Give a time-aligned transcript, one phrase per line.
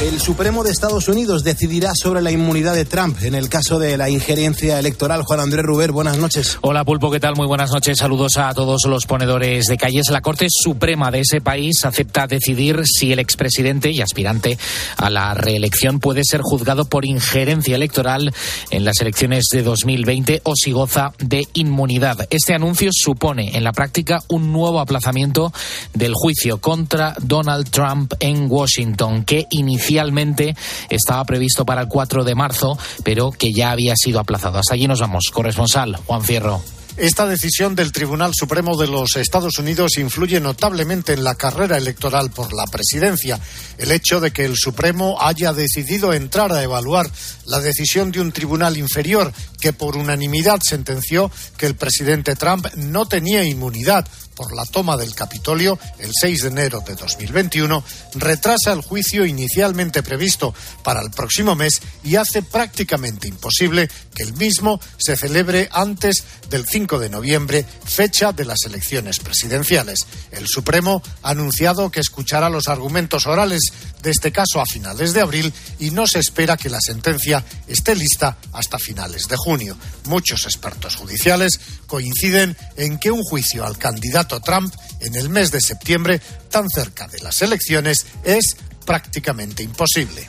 [0.00, 3.96] El Supremo de Estados Unidos decidirá sobre la inmunidad de Trump en el caso de
[3.96, 5.22] la injerencia electoral.
[5.24, 6.56] Juan Andrés Ruber, buenas noches.
[6.60, 7.34] Hola Pulpo, ¿qué tal?
[7.34, 7.98] Muy buenas noches.
[7.98, 10.08] Saludos a todos los ponedores de calles.
[10.10, 14.56] La Corte Suprema de ese país acepta decidir si el expresidente y aspirante
[14.98, 18.32] a la reelección puede ser juzgado por injerencia electoral
[18.70, 22.28] en las elecciones de 2020 o si goza de inmunidad.
[22.30, 25.52] Este anuncio supone en la práctica un nuevo aplazamiento
[25.92, 30.54] del juicio contra Donald Trump en Washington que inició inicialmente
[30.90, 34.58] estaba previsto para el 4 de marzo, pero que ya había sido aplazado.
[34.58, 35.30] Hasta allí nos vamos.
[35.32, 36.62] Corresponsal, Juan Fierro.
[36.98, 42.30] Esta decisión del Tribunal Supremo de los Estados Unidos influye notablemente en la carrera electoral
[42.30, 43.38] por la presidencia.
[43.78, 47.08] El hecho de que el Supremo haya decidido entrar a evaluar
[47.46, 53.06] la decisión de un tribunal inferior que por unanimidad sentenció que el presidente Trump no
[53.06, 54.04] tenía inmunidad
[54.38, 57.82] por la toma del Capitolio el 6 de enero de 2021
[58.14, 64.34] retrasa el juicio inicialmente previsto para el próximo mes y hace prácticamente imposible que el
[64.34, 70.06] mismo se celebre antes del 5 de noviembre, fecha de las elecciones presidenciales.
[70.30, 75.20] El Supremo ha anunciado que escuchará los argumentos orales de este caso a finales de
[75.20, 79.76] abril y no se espera que la sentencia esté lista hasta finales de junio.
[80.04, 81.58] Muchos expertos judiciales
[81.88, 87.08] coinciden en que un juicio al candidato Trump en el mes de septiembre, tan cerca
[87.08, 90.28] de las elecciones, es prácticamente imposible.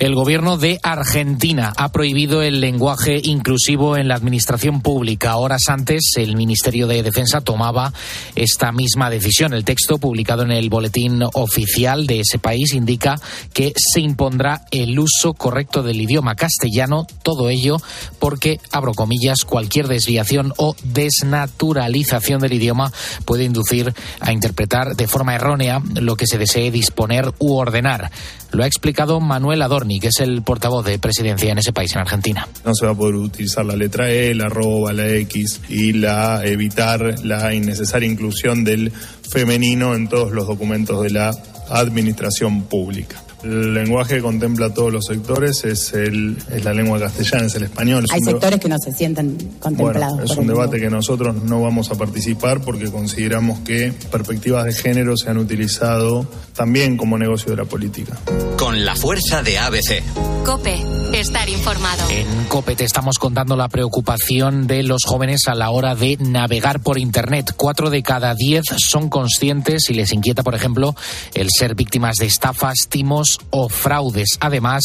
[0.00, 5.36] El gobierno de Argentina ha prohibido el lenguaje inclusivo en la administración pública.
[5.36, 7.92] Horas antes, el Ministerio de Defensa tomaba
[8.34, 9.52] esta misma decisión.
[9.52, 13.20] El texto publicado en el boletín oficial de ese país indica
[13.52, 17.76] que se impondrá el uso correcto del idioma castellano, todo ello
[18.18, 22.90] porque, abro comillas, cualquier desviación o desnaturalización del idioma
[23.26, 28.10] puede inducir a interpretar de forma errónea lo que se desee disponer u ordenar.
[28.52, 32.00] Lo ha explicado Manuel Adorni, que es el portavoz de presidencia en ese país, en
[32.00, 32.48] Argentina.
[32.64, 36.44] No se va a poder utilizar la letra E, la arroba, la X y la
[36.44, 41.30] evitar la innecesaria inclusión del femenino en todos los documentos de la
[41.70, 43.22] administración pública.
[43.42, 47.64] El lenguaje que contempla todos los sectores es, el, es la lengua castellana, es el
[47.64, 48.04] español.
[48.10, 50.16] Hay sectores que no se sienten contemplados.
[50.16, 54.72] Bueno, es un debate que nosotros no vamos a participar porque consideramos que perspectivas de
[54.72, 58.18] género se han utilizado también como negocio de la política.
[58.58, 60.02] Con la fuerza de ABC.
[60.44, 62.10] Cope, estar informado.
[62.10, 66.80] En Cope te estamos contando la preocupación de los jóvenes a la hora de navegar
[66.80, 67.52] por Internet.
[67.56, 70.94] Cuatro de cada diez son conscientes y les inquieta, por ejemplo,
[71.34, 74.36] el ser víctimas de estafas, timos o fraudes.
[74.40, 74.82] Además,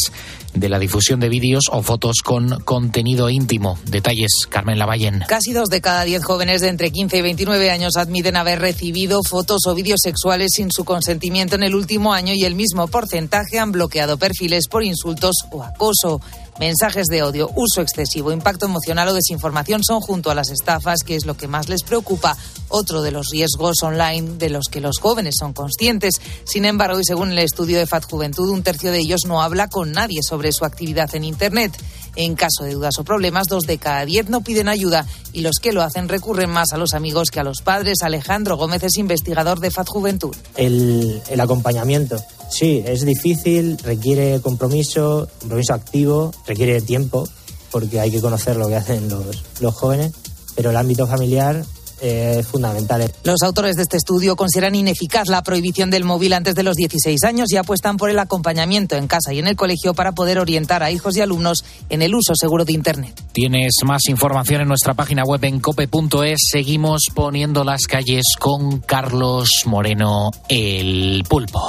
[0.54, 3.78] de la difusión de vídeos o fotos con contenido íntimo.
[3.86, 5.24] Detalles, Carmen Lavallen.
[5.28, 9.22] Casi dos de cada diez jóvenes de entre 15 y 29 años admiten haber recibido
[9.22, 13.58] fotos o vídeos sexuales sin su consentimiento en el último año y el mismo porcentaje
[13.58, 16.20] han bloqueado perfiles por insultos o acoso.
[16.58, 21.14] Mensajes de odio, uso excesivo, impacto emocional o desinformación son junto a las estafas, que
[21.14, 22.34] es lo que más les preocupa,
[22.68, 26.14] otro de los riesgos online de los que los jóvenes son conscientes.
[26.44, 29.68] Sin embargo, y según el estudio de FAT Juventud, un tercio de ellos no habla
[29.68, 31.72] con nadie sobre su actividad en Internet.
[32.16, 35.58] En caso de dudas o problemas, dos de cada diez no piden ayuda y los
[35.58, 37.98] que lo hacen recurren más a los amigos que a los padres.
[38.02, 40.34] Alejandro Gómez es investigador de FAT Juventud.
[40.56, 42.16] El acompañamiento.
[42.48, 47.28] Sí, es difícil, requiere compromiso, compromiso activo, requiere tiempo,
[47.70, 50.12] porque hay que conocer lo que hacen los, los jóvenes,
[50.54, 51.64] pero el ámbito familiar
[52.06, 53.12] eh, fundamentales.
[53.24, 57.24] Los autores de este estudio consideran ineficaz la prohibición del móvil antes de los 16
[57.24, 60.82] años y apuestan por el acompañamiento en casa y en el colegio para poder orientar
[60.82, 63.20] a hijos y alumnos en el uso seguro de Internet.
[63.32, 66.48] Tienes más información en nuestra página web en cope.es.
[66.50, 71.60] Seguimos poniendo las calles con Carlos Moreno, el pulpo.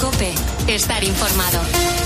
[0.00, 0.32] Cope,
[0.68, 2.01] estar informado.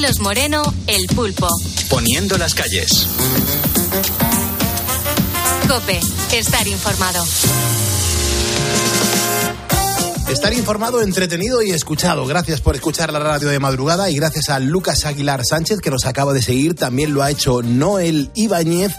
[0.00, 1.46] Carlos Moreno, el pulpo.
[1.90, 3.06] Poniendo las calles.
[5.68, 6.00] Cope,
[6.32, 7.22] estar informado.
[10.30, 12.24] Estar informado, entretenido y escuchado.
[12.24, 16.06] Gracias por escuchar la radio de madrugada y gracias a Lucas Aguilar Sánchez que nos
[16.06, 16.74] acaba de seguir.
[16.76, 18.92] También lo ha hecho Noel Ibáñez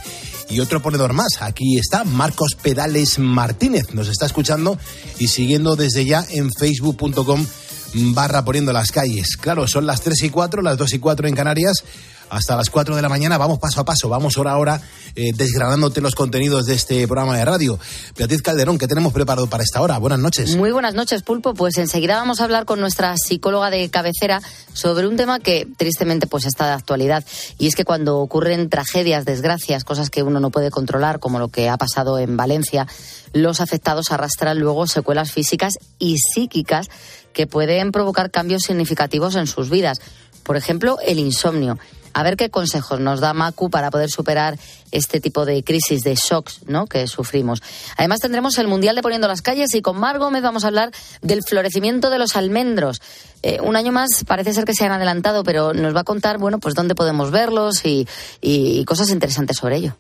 [0.52, 1.42] y otro ponedor más.
[1.42, 3.96] Aquí está Marcos Pedales Martínez.
[3.96, 4.78] Nos está escuchando
[5.18, 7.48] y siguiendo desde ya en facebook.com
[7.94, 9.38] barra poniendo las calles.
[9.38, 11.84] Claro, son las 3 y 4, las 2 y 4 en Canarias
[12.32, 13.38] hasta las 4 de la mañana.
[13.38, 14.82] Vamos paso a paso, vamos hora a hora
[15.16, 17.78] eh, desgranándote los contenidos de este programa de radio.
[18.18, 19.98] Beatriz Calderón, ¿qué tenemos preparado para esta hora?
[19.98, 20.56] Buenas noches.
[20.56, 21.54] Muy buenas noches, Pulpo.
[21.54, 24.42] Pues enseguida vamos a hablar con nuestra psicóloga de cabecera
[24.74, 27.26] sobre un tema que tristemente pues está de actualidad
[27.60, 31.50] y es que cuando ocurren tragedias, desgracias, cosas que uno no puede controlar, como lo
[31.50, 32.88] que ha pasado en Valencia,
[33.34, 36.88] los afectados arrastran luego secuelas físicas y psíquicas
[37.34, 40.02] que pueden provocar cambios significativos en sus vidas.
[40.44, 41.78] Por ejemplo, el insomnio.
[42.14, 44.58] A ver qué consejos nos da Macu para poder superar
[44.92, 46.86] este tipo de crisis, de shocks ¿no?
[46.86, 47.62] que sufrimos.
[47.98, 50.92] Además tendremos el Mundial de Poniendo las Calles y con Mar Gómez vamos a hablar
[51.22, 53.02] del florecimiento de los almendros.
[53.44, 56.38] Eh, un año más parece ser que se han adelantado, pero nos va a contar
[56.38, 58.06] bueno, pues dónde podemos verlos y,
[58.86, 59.96] cosas interesantes sobre ello.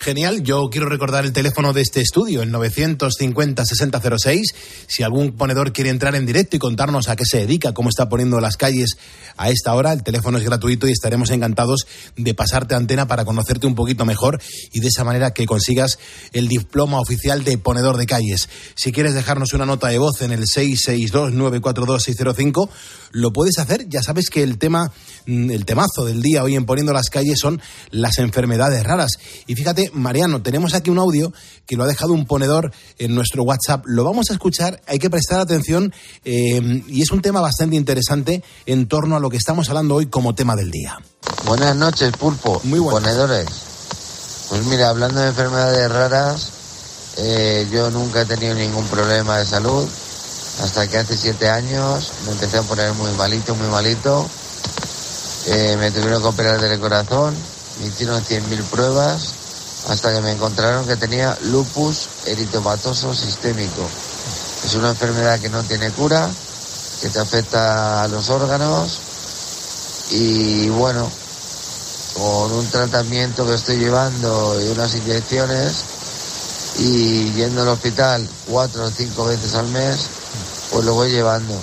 [0.00, 4.42] Genial, yo quiero recordar el teléfono de este estudio, el 950-6006.
[4.88, 8.08] Si algún ponedor quiere entrar en directo y contarnos a qué se dedica, cómo está
[8.08, 8.96] poniendo las calles
[9.36, 13.66] a esta hora, el teléfono es gratuito y estaremos encantados de pasarte antena para conocerte
[13.66, 14.40] un poquito mejor
[14.72, 15.98] y de esa manera que consigas
[16.32, 18.48] el diploma oficial de ponedor de calles.
[18.76, 22.68] Si quieres dejarnos una nota de voz en el 662-942-605,
[23.10, 23.88] lo puedes hacer.
[23.88, 24.92] Ya sabes que el tema,
[25.26, 27.60] mm, el temazo del día hoy en Poniendo las calles son
[27.90, 29.18] las enfermedades raras.
[29.48, 31.32] Y fíjate, Mariano, tenemos aquí un audio
[31.66, 33.84] que lo ha dejado un ponedor en nuestro WhatsApp.
[33.86, 35.92] Lo vamos a escuchar, hay que prestar atención
[36.24, 40.06] eh, y es un tema bastante interesante en torno a lo que estamos hablando hoy
[40.06, 40.91] como tema del día.
[41.44, 42.60] Buenas noches, Pulpo.
[42.64, 43.02] Muy buenas.
[43.02, 43.48] Ponedores.
[44.48, 46.50] Pues mira, hablando de enfermedades raras,
[47.16, 49.88] eh, yo nunca he tenido ningún problema de salud.
[50.62, 54.28] Hasta que hace siete años me empecé a poner muy malito, muy malito.
[55.46, 57.34] Eh, me tuvieron que operar del corazón.
[57.80, 59.32] Me hicieron 100.000 pruebas
[59.88, 63.88] hasta que me encontraron que tenía lupus eritomatoso sistémico.
[64.64, 66.28] Es una enfermedad que no tiene cura,
[67.00, 69.00] que te afecta a los órganos
[70.12, 71.10] y bueno,
[72.14, 75.72] con un tratamiento que estoy llevando y unas inyecciones
[76.78, 80.00] y yendo al hospital cuatro o cinco veces al mes,
[80.70, 81.58] pues lo voy llevando.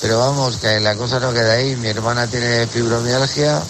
[0.00, 1.74] Pero vamos, que la cosa no queda ahí.
[1.76, 3.60] Mi hermana tiene fibromialgia,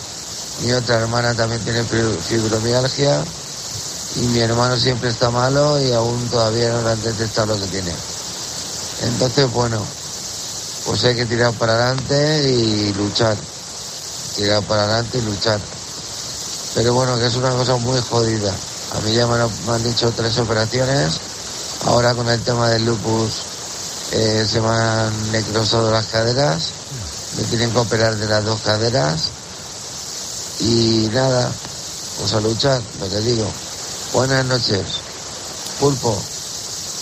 [0.62, 3.24] mi otra hermana también tiene fibromialgia
[4.16, 7.68] y mi hermano siempre está malo y aún todavía no le han detectado lo que
[7.68, 7.92] tiene.
[9.02, 9.80] Entonces, bueno,
[10.84, 13.36] pues hay que tirar para adelante y luchar.
[14.36, 15.60] Tirar para adelante y luchar.
[16.74, 18.54] Pero bueno, que es una cosa muy jodida.
[18.96, 19.36] A mí ya me,
[19.66, 21.20] me han dicho tres operaciones.
[21.86, 23.42] Ahora con el tema del lupus
[24.12, 26.70] eh, se me han necrosado las caderas.
[27.36, 29.28] Me tienen que operar de las dos caderas.
[30.60, 31.50] Y nada,
[32.18, 33.46] pues a luchar, lo que digo.
[34.12, 34.84] Buenas noches.
[35.78, 36.16] Pulpo,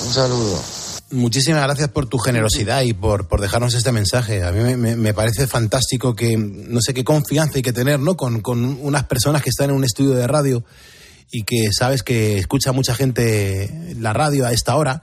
[0.05, 0.78] un saludo.
[1.11, 4.45] Muchísimas gracias por tu generosidad y por, por dejarnos este mensaje.
[4.45, 8.17] A mí me, parece fantástico que, no sé qué confianza hay que tener, ¿no?
[8.17, 10.65] Con, con unas personas que están en un estudio de radio
[11.31, 15.03] y que sabes que escucha mucha gente la radio a esta hora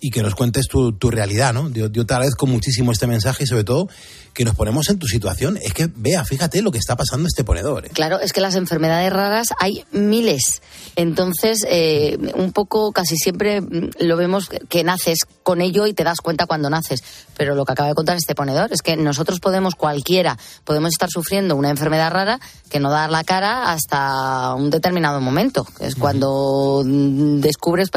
[0.00, 1.70] y que nos cuentes tu, tu realidad, ¿no?
[1.70, 3.88] Yo, yo, te agradezco muchísimo este mensaje y sobre todo
[4.36, 5.56] que nos ponemos en tu situación.
[5.56, 7.86] Es que, vea, fíjate lo que está pasando este ponedor.
[7.86, 7.90] ¿eh?
[7.94, 10.60] Claro, es que las enfermedades raras hay miles.
[10.94, 13.62] Entonces, eh, un poco, casi siempre
[13.98, 17.02] lo vemos que naces con ello y te das cuenta cuando naces.
[17.36, 21.08] Pero lo que acaba de contar este ponedor es que nosotros podemos, cualquiera, podemos estar
[21.08, 22.38] sufriendo una enfermedad rara
[22.68, 25.66] que no dar la cara hasta un determinado momento.
[25.80, 27.88] Es cuando descubres.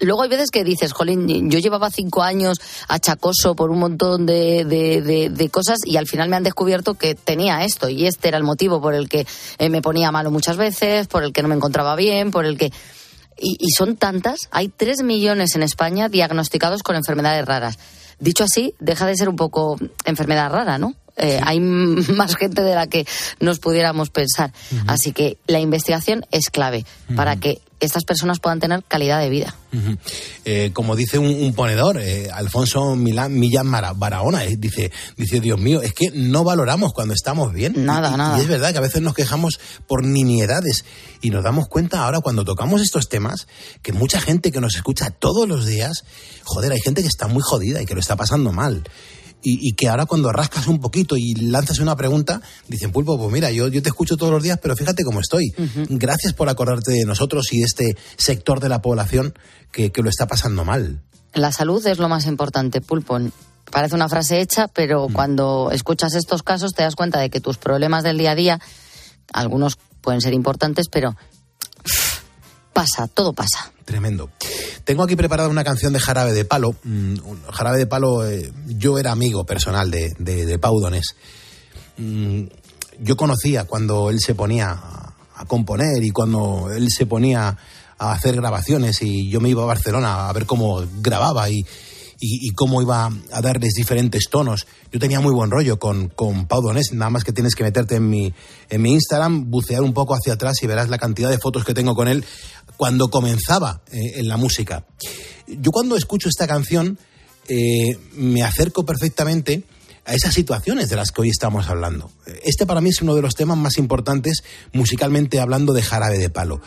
[0.00, 4.64] Luego hay veces que dices, jolín, yo llevaba cinco años achacoso por un montón de,
[4.64, 8.44] de, cosas y al final me han descubierto que tenía esto y este era el
[8.44, 9.26] motivo por el que
[9.58, 12.58] eh, me ponía malo muchas veces, por el que no me encontraba bien, por el
[12.58, 12.72] que...
[13.38, 17.78] Y son tantas, hay tres millones en España diagnosticados con enfermedades raras.
[18.18, 20.94] Dicho así, deja de ser un poco enfermedad rara, ¿no?
[21.16, 21.44] Eh, sí.
[21.44, 21.60] hay
[22.14, 23.06] más gente de la que
[23.40, 24.52] nos pudiéramos pensar.
[24.70, 24.84] Uh -huh.
[24.88, 27.16] Así que la investigación es clave uh -huh.
[27.16, 29.54] para que estas personas puedan tener calidad de vida.
[29.72, 29.98] Uh -huh.
[30.44, 35.58] eh, como dice un, un ponedor, eh, Alfonso Milán, Millán Barahona, eh, dice, dice, Dios
[35.60, 37.84] mío, es que no valoramos cuando estamos bien.
[37.84, 38.38] Nada, y, nada.
[38.38, 40.84] Y es verdad que a veces nos quejamos por nimiedades
[41.20, 43.46] y nos damos cuenta ahora cuando tocamos estos temas
[43.82, 46.04] que mucha gente que nos escucha todos los días,
[46.44, 48.84] joder, hay gente que está muy jodida y que lo está pasando mal
[49.42, 53.32] y, y, que ahora cuando rascas un poquito y lanzas una pregunta, dicen, Pulpo, pues
[53.32, 55.52] mira, yo, yo te escucho todos los días, pero fíjate cómo estoy.
[55.56, 55.86] Uh -huh.
[55.90, 59.34] Gracias por acordarte de nosotros y este sector de la población
[59.72, 61.02] que, que, lo está pasando mal.
[61.32, 63.18] La salud es lo más importante, Pulpo.
[63.70, 65.12] Parece una frase hecha, pero -huh.
[65.12, 68.60] cuando escuchas estos casos te das cuenta de que tus problemas del día a día,
[69.32, 71.16] algunos pueden ser importantes, pero
[72.76, 73.72] pasa, todo pasa.
[73.86, 74.28] Tremendo.
[74.84, 76.74] Tengo aquí preparada una canción de Jarabe de Palo.
[76.84, 77.14] Mm,
[77.50, 80.76] Jarabe de Palo, eh, yo era amigo personal de, de, de Pau.
[81.96, 82.42] Mm,
[83.00, 84.78] yo conocía cuando él se ponía
[85.36, 87.56] a componer y cuando él se ponía
[87.98, 91.64] a hacer grabaciones y yo me iba a Barcelona a ver cómo grababa y,
[92.18, 94.66] y, cómo iba a darles diferentes tonos.
[94.92, 97.96] Yo tenía muy buen rollo con, con Pau Donés, nada más que tienes que meterte
[97.96, 98.32] en mi,
[98.70, 101.74] en mi Instagram, bucear un poco hacia atrás y verás la cantidad de fotos que
[101.74, 102.24] tengo con él
[102.76, 104.86] cuando comenzaba eh, en la música.
[105.46, 106.98] Yo cuando escucho esta canción
[107.48, 109.64] eh, me acerco perfectamente
[110.04, 112.10] a esas situaciones de las que hoy estamos hablando.
[112.44, 114.42] Este para mí es uno de los temas más importantes
[114.72, 116.60] musicalmente hablando de Jarabe de Palo.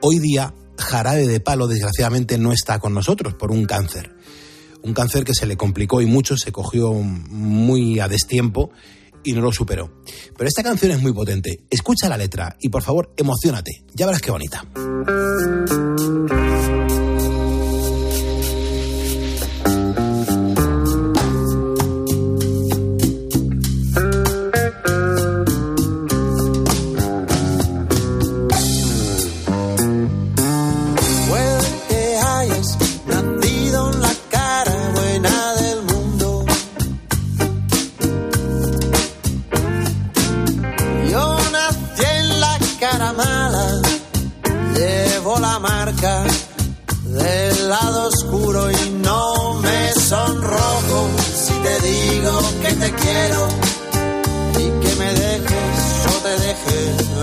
[0.00, 4.16] Hoy día Jarabe de Palo desgraciadamente no está con nosotros por un cáncer.
[4.82, 8.70] Un cáncer que se le complicó y mucho, se cogió muy a destiempo
[9.22, 9.90] y no lo superó.
[10.36, 11.60] Pero esta canción es muy potente.
[11.70, 13.84] Escucha la letra y por favor emocionate.
[13.94, 14.64] Ya verás qué bonita.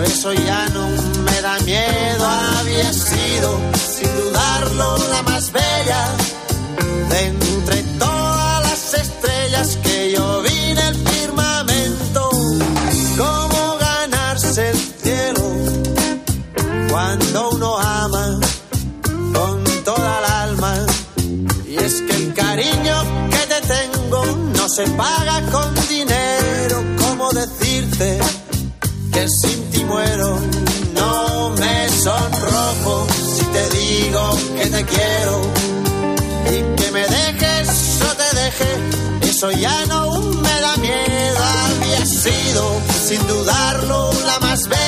[0.06, 6.08] Eso ya no me da miedo, había sido sin dudarlo la más bella
[7.10, 12.30] de entre todas las estrellas que yo vi en el firmamento.
[13.18, 15.44] ¿Cómo ganarse el cielo
[16.90, 18.40] cuando uno ama?
[19.88, 20.74] toda el alma.
[21.66, 22.96] Y es que el cariño
[23.30, 24.26] que te tengo
[24.58, 25.67] no se paga con
[39.52, 41.44] ya no me da miedo.
[41.44, 44.87] Había sido, sin dudarlo, la más bella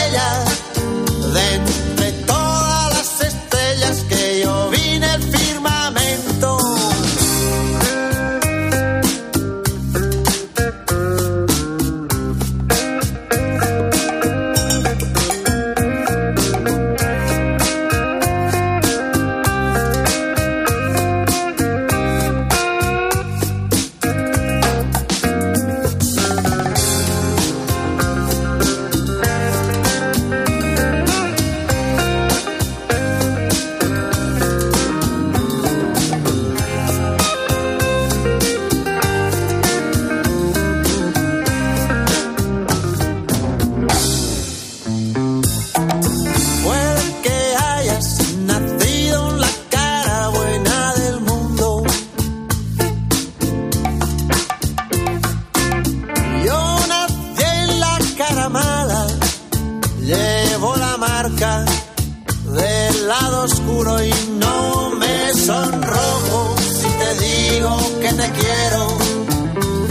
[68.28, 68.98] quiero.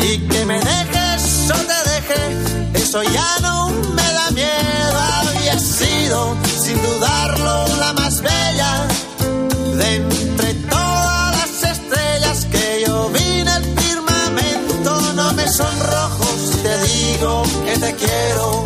[0.02, 6.36] Y que me dejes o te deje, eso ya no me da miedo, había sido
[6.62, 8.86] sin dudarlo la más bella
[9.76, 16.58] de entre todas las estrellas que yo vi en el firmamento, no me sonrojo si
[16.58, 18.64] te digo que te quiero,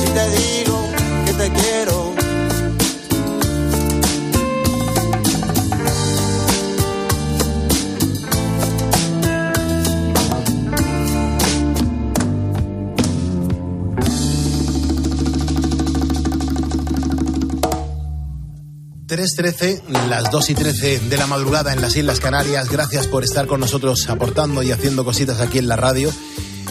[0.00, 0.63] si te digo
[19.14, 22.68] 3.13, las 2 y 13 de la madrugada en las Islas Canarias.
[22.68, 26.12] Gracias por estar con nosotros aportando y haciendo cositas aquí en la radio.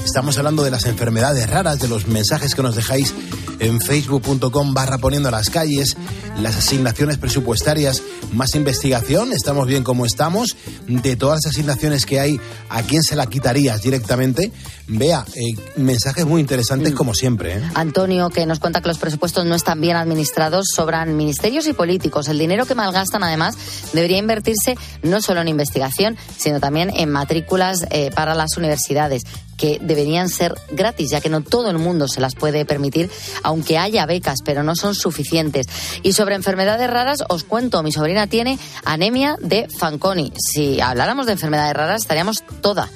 [0.04, 3.14] Estamos hablando de las enfermedades raras, de los mensajes que nos dejáis
[3.64, 5.96] en facebook.com barra poniendo las calles,
[6.40, 8.04] las asignaciones presupuestarias,
[8.34, 12.40] más investigación, estamos bien como estamos, de todas las asignaciones que hay,
[12.70, 14.52] ¿a quién se la quitarías directamente?
[14.88, 17.58] Vea, eh, mensajes muy interesantes como siempre.
[17.58, 17.62] ¿eh?
[17.76, 22.28] Antonio, que nos cuenta que los presupuestos no están bien administrados, sobran ministerios y políticos.
[22.28, 23.56] El dinero que malgastan, además,
[23.94, 29.24] debería invertirse no solo en investigación, sino también en matrículas eh, para las universidades.
[29.64, 33.10] Que deberían ser gratis, ya que no todo el mundo se las puede permitir,
[33.44, 35.68] aunque haya becas, pero no son suficientes.
[36.02, 40.34] Y sobre enfermedades raras, os cuento, mi sobrina tiene anemia de Fanconi.
[40.36, 42.90] Si habláramos de enfermedades raras, estaríamos toda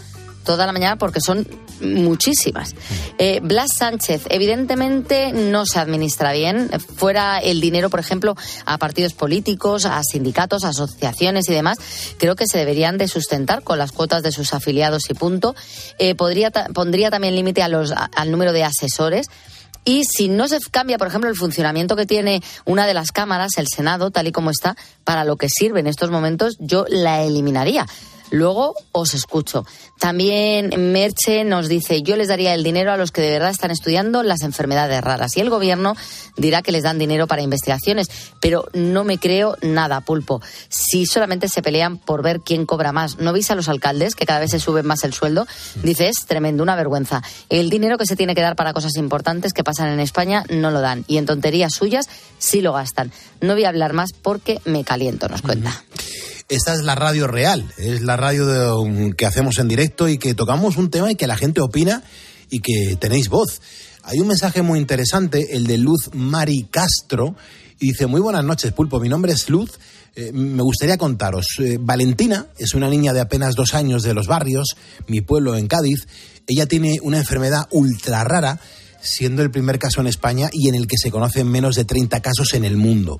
[0.47, 1.45] toda la mañana porque son
[1.81, 2.73] muchísimas.
[3.17, 6.69] Eh, Blas Sánchez, evidentemente no se administra bien.
[6.95, 8.35] Fuera el dinero, por ejemplo,
[8.65, 11.77] a partidos políticos, a sindicatos, a asociaciones y demás,
[12.17, 15.53] creo que se deberían de sustentar con las cuotas de sus afiliados y punto.
[15.99, 19.27] Eh, podría, pondría también límite a al número de asesores.
[19.83, 23.51] Y si no se cambia, por ejemplo, el funcionamiento que tiene una de las cámaras,
[23.57, 27.23] el Senado, tal y como está, para lo que sirve en estos momentos, yo la
[27.23, 27.85] eliminaría.
[28.31, 29.65] Luego os escucho.
[29.99, 33.71] También Merche nos dice, yo les daría el dinero a los que de verdad están
[33.71, 35.35] estudiando las enfermedades raras.
[35.37, 35.95] Y el gobierno
[36.35, 38.07] dirá que les dan dinero para investigaciones,
[38.41, 40.41] pero no me creo nada, pulpo.
[40.69, 44.25] Si solamente se pelean por ver quién cobra más, ¿no veis a los alcaldes que
[44.25, 45.47] cada vez se sube más el sueldo?
[45.83, 47.23] Dice, es tremendo, una vergüenza.
[47.49, 50.71] El dinero que se tiene que dar para cosas importantes que pasan en España no
[50.71, 51.05] lo dan.
[51.07, 52.07] Y en tonterías suyas
[52.37, 53.11] sí lo gastan.
[53.41, 55.83] No voy a hablar más porque me caliento, nos cuenta.
[56.49, 58.85] Esta es la radio real, es la radio
[59.17, 62.03] que hacemos en directo y que tocamos un tema y que la gente opina
[62.49, 63.61] y que tenéis voz.
[64.03, 67.35] Hay un mensaje muy interesante, el de Luz Mari Castro,
[67.81, 69.71] y dice, muy buenas noches, Pulpo, mi nombre es Luz.
[70.15, 74.27] Eh, me gustaría contaros, eh, Valentina es una niña de apenas dos años de los
[74.27, 74.77] barrios,
[75.07, 76.07] mi pueblo en Cádiz.
[76.47, 78.61] Ella tiene una enfermedad ultra rara,
[79.01, 82.21] siendo el primer caso en España y en el que se conocen menos de 30
[82.21, 83.19] casos en el mundo.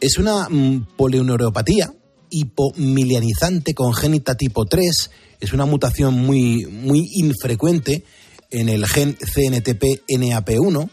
[0.00, 1.92] Es una mm, poliuneuropatía
[2.30, 5.10] hipomilianizante congénita tipo 3.
[5.40, 8.04] Es una mutación muy, muy infrecuente
[8.50, 10.90] en el gen CNTP-NAP1.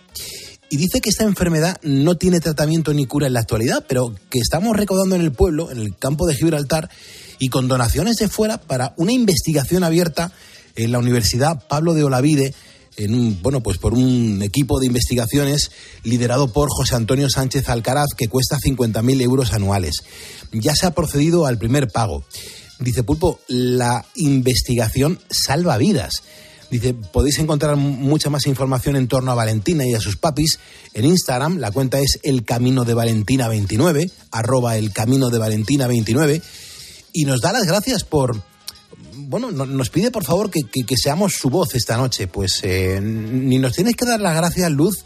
[0.69, 4.39] Y dice que esta enfermedad no tiene tratamiento ni cura en la actualidad, pero que
[4.39, 6.89] estamos recaudando en el pueblo, en el campo de Gibraltar,
[7.38, 10.31] y con donaciones de fuera para una investigación abierta
[10.75, 12.53] en la Universidad Pablo de Olavide
[12.97, 15.71] en un, bueno, pues por un equipo de investigaciones
[16.03, 20.03] liderado por José Antonio Sánchez Alcaraz que cuesta 50.000 euros anuales.
[20.51, 22.23] Ya se ha procedido al primer pago.
[22.79, 26.23] Dice Pulpo, la investigación salva vidas.
[26.71, 30.59] Dice, podéis encontrar mucha más información en torno a Valentina y a sus papis
[30.93, 31.59] en Instagram.
[31.59, 36.41] La cuenta es El Camino de Valentina 29, arroba El Camino de Valentina 29.
[37.13, 38.41] Y nos da las gracias por,
[39.15, 40.63] bueno, nos pide por favor que,
[40.98, 42.27] seamos su voz esta noche.
[42.27, 45.05] Pues eh, ni nos tienes que dar las gracias, Luz,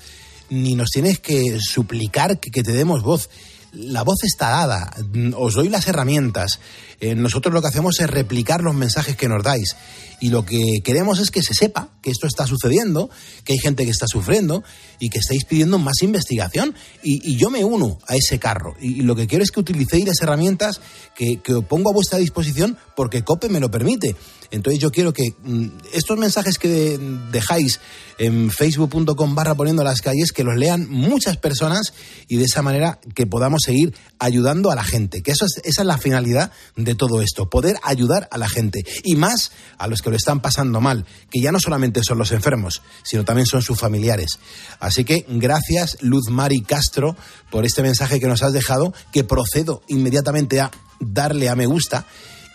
[0.49, 3.29] ni nos tienes que suplicar que, que te demos voz
[3.71, 4.91] la voz está dada,
[5.35, 6.59] os doy las herramientas.
[6.99, 9.75] Eh, nosotros lo que hacemos es replicar los mensajes que nos dais.
[10.21, 13.09] Y lo que queremos es que se sepa que esto está sucediendo,
[13.45, 14.63] que hay gente que está sufriendo
[14.99, 16.75] y que estáis pidiendo más investigación.
[17.03, 18.75] Y, yo me uno a ese carro.
[18.81, 20.81] Y, lo que quiero es que utilicéis las herramientas
[21.15, 24.15] que, que pongo a vuestra disposición porque COPE me lo permite.
[24.51, 26.97] Entonces yo quiero que mm, estos mensajes que
[27.31, 27.79] dejáis
[28.17, 31.93] en facebook.com barra poniendo las calles, que los lean muchas personas
[32.27, 35.21] y de esa manera que podamos seguir ayudando a la gente.
[35.21, 38.83] Que eso es, esa es la finalidad de todo esto, poder ayudar a la gente.
[39.03, 42.31] Y más a los que lo están pasando mal, que ya no solamente son los
[42.31, 44.39] enfermos, sino también son sus familiares.
[44.79, 47.15] Así que gracias Luz Mari Castro
[47.49, 52.05] por este mensaje que nos has dejado, que procedo inmediatamente a darle a me gusta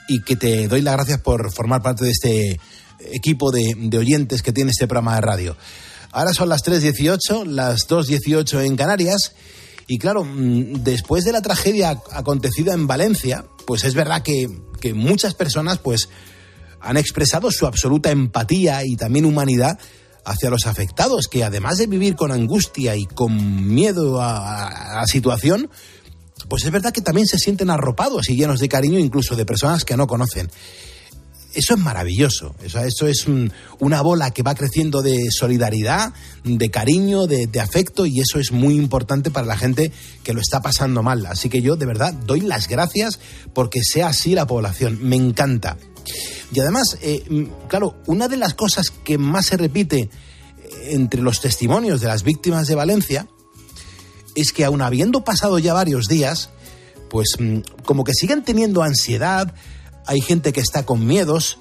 [0.09, 2.61] y que te doy las gracias por formar parte de este
[3.13, 5.57] equipo de, oyentes que tiene este programa de radio.
[6.13, 9.33] Ahora son las 3.18, las 2.18 en Canarias.
[9.87, 14.49] Y claro, mm, después de la tragedia acontecida en Valencia, pues es verdad que,
[14.81, 16.09] que muchas personas pues
[16.81, 19.79] han expresado su absoluta empatía y también humanidad
[20.25, 25.07] hacia los afectados, que además de vivir con angustia y con miedo a, a la
[25.07, 25.69] situación,
[26.49, 29.85] pues es verdad que también se sienten arropados y llenos de cariño incluso de personas
[29.85, 30.51] que no conocen.
[31.55, 33.27] Eso es maravilloso, eso, es
[33.79, 38.75] una bola que va creciendo de solidaridad, de cariño, de, afecto y eso es muy
[38.75, 39.93] importante para la gente
[40.25, 41.25] que lo está pasando mal.
[41.27, 43.21] Así que yo de verdad doy las gracias
[43.53, 45.77] porque sea así la población, me encanta.
[46.53, 47.23] Y además, eh,
[47.69, 50.11] claro, una de las cosas que más se repite eh,
[50.91, 53.29] entre los testimonios de las víctimas de Valencia
[54.35, 56.51] es que aun habiendo pasado ya varios días,
[57.11, 59.55] pues mm, como que siguen teniendo ansiedad,
[60.07, 61.59] hay gente que está con miedos.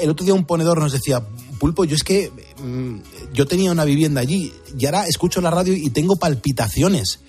[0.00, 1.22] El otro día un ponedor nos decía,
[1.58, 2.30] Pulpo, yo es que
[2.62, 7.20] mm, yo tenía una vivienda allí y ahora escucho la radio y tengo palpitaciones,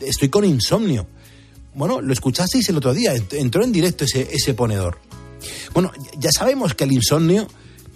[0.00, 1.06] estoy con insomnio.
[1.74, 4.98] Bueno, lo escuchasteis el otro día, entró en directo ese, ese ponedor.
[5.72, 7.46] Bueno, ya sabemos que el insomnio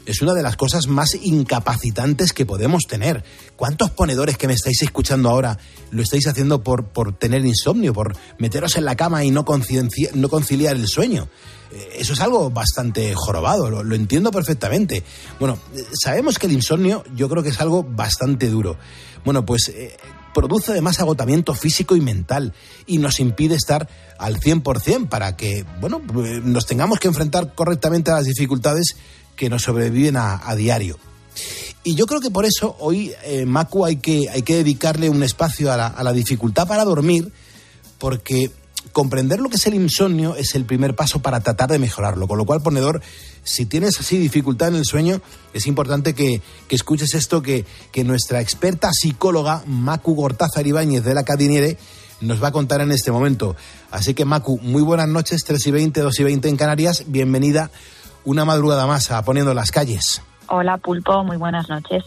[0.06, 3.24] es una de las cosas más incapacitantes que podemos tener.
[3.56, 5.58] ¿Cuántos ponedores que me estáis escuchando ahora
[5.90, 9.44] lo estáis haciendo por, por tener insomnio, por meteros en la cama y no,
[10.14, 11.28] no conciliar el sueño?
[11.72, 15.02] Eh, eso es algo bastante jorobado, lo, entiendo perfectamente.
[15.38, 18.76] Bueno, eh, sabemos que el insomnio yo creo que es algo bastante duro.
[19.24, 19.96] Bueno, pues eh,
[20.34, 22.52] produce además agotamiento físico y mental
[22.86, 23.88] y nos impide estar
[24.18, 26.00] al 100% para que, bueno,
[26.44, 28.96] nos tengamos que enfrentar correctamente a las dificultades
[29.36, 30.98] que nos sobreviven a, a diario.
[31.84, 35.22] Y yo creo que por eso hoy, eh, Macu, hay que, hay que dedicarle un
[35.22, 37.32] espacio a la, a la dificultad para dormir,
[37.98, 38.52] porque
[38.92, 42.28] comprender lo que es el insomnio es el primer paso para tratar de mejorarlo.
[42.28, 43.00] Con lo cual, ponedor,
[43.42, 45.20] si tienes así dificultad en el sueño,
[45.54, 51.14] es importante que, que escuches esto que, que, nuestra experta psicóloga, Macu Gortázar Ibáñez de
[51.14, 51.78] la Cadiniere,
[52.20, 53.56] nos va a contar en este momento.
[53.90, 57.04] Así que, Macu, muy buenas noches, 3 y 20, 2 y 20 en Canarias.
[57.08, 57.72] Bienvenida
[58.24, 60.22] una madrugada más a Poniendo las Calles.
[60.48, 62.04] Hola, Pulpo, muy buenas noches.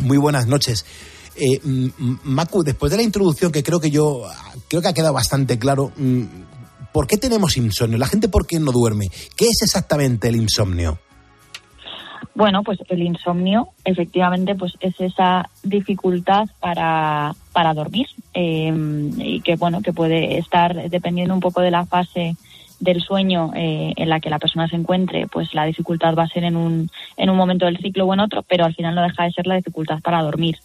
[0.00, 0.84] Muy buenas noches.
[1.36, 1.60] Eh,
[2.24, 4.22] Macu, después de la introducción que creo que yo
[4.68, 5.92] creo que ha quedado bastante claro,
[6.92, 7.98] ¿por qué tenemos insomnio?
[7.98, 9.06] La gente por qué no duerme.
[9.36, 10.98] ¿Qué es exactamente el insomnio?
[12.36, 18.72] Bueno, pues el insomnio efectivamente pues es esa dificultad para, para dormir eh,
[19.18, 22.34] y que bueno que puede estar dependiendo un poco de la fase
[22.80, 26.28] del sueño eh, en la que la persona se encuentre, pues la dificultad va a
[26.28, 29.02] ser en un, en un momento del ciclo o en otro, pero al final no
[29.02, 30.58] deja de ser la dificultad para dormir.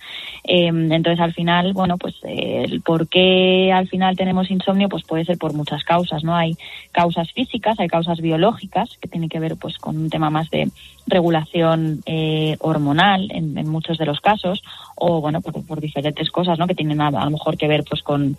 [0.44, 5.04] Eh, entonces, al final, bueno, pues eh, el por qué al final tenemos insomnio, pues
[5.04, 6.36] puede ser por muchas causas, ¿no?
[6.36, 6.58] Hay
[6.92, 10.70] causas físicas, hay causas biológicas que tienen que ver, pues, con un tema más de
[11.08, 14.64] regulación eh, hormonal en, en, muchos de los casos,
[14.96, 16.68] o bueno, por, por diferentes cosas, ¿no?
[16.68, 18.38] Que tienen a, a lo mejor que ver, pues, con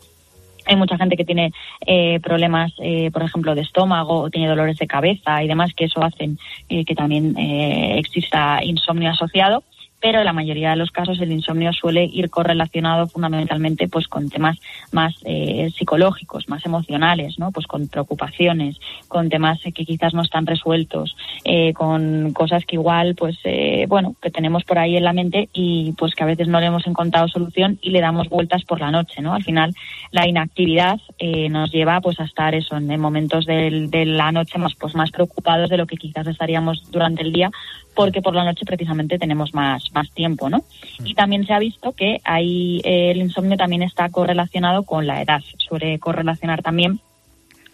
[0.71, 1.53] hay mucha gente que tiene
[1.87, 5.87] eh, problemas, eh, por ejemplo, de estómago o tiene dolores de cabeza y demás, que
[5.87, 9.65] eso hacen eh, que también eh, exista insomnio asociado
[10.01, 14.59] pero la mayoría de los casos el insomnio suele ir correlacionado fundamentalmente pues con temas
[14.93, 17.53] más eh, psicológicos, más emocionales, ¿no?
[17.53, 23.15] Pues con preocupaciones, con temas que quizás no están resueltos, eh, con cosas que igual
[23.15, 26.49] pues eh, bueno que tenemos por ahí en la mente y pues que a veces
[26.49, 29.35] no le hemos encontrado solución y le damos vueltas por la noche, ¿no?
[29.35, 29.75] Al final
[30.13, 34.75] la inactividad eh, nos lleva pues a estar eso en momentos de la noche más
[34.75, 37.51] pues más preocupados de lo que quizás estaríamos durante el día
[37.95, 40.65] porque por la noche precisamente tenemos más, más tiempo, ¿no?
[41.05, 45.23] Y también se ha visto que ahí eh, el insomnio también está correlacionado con la
[45.23, 47.01] edad, suele correlacionar también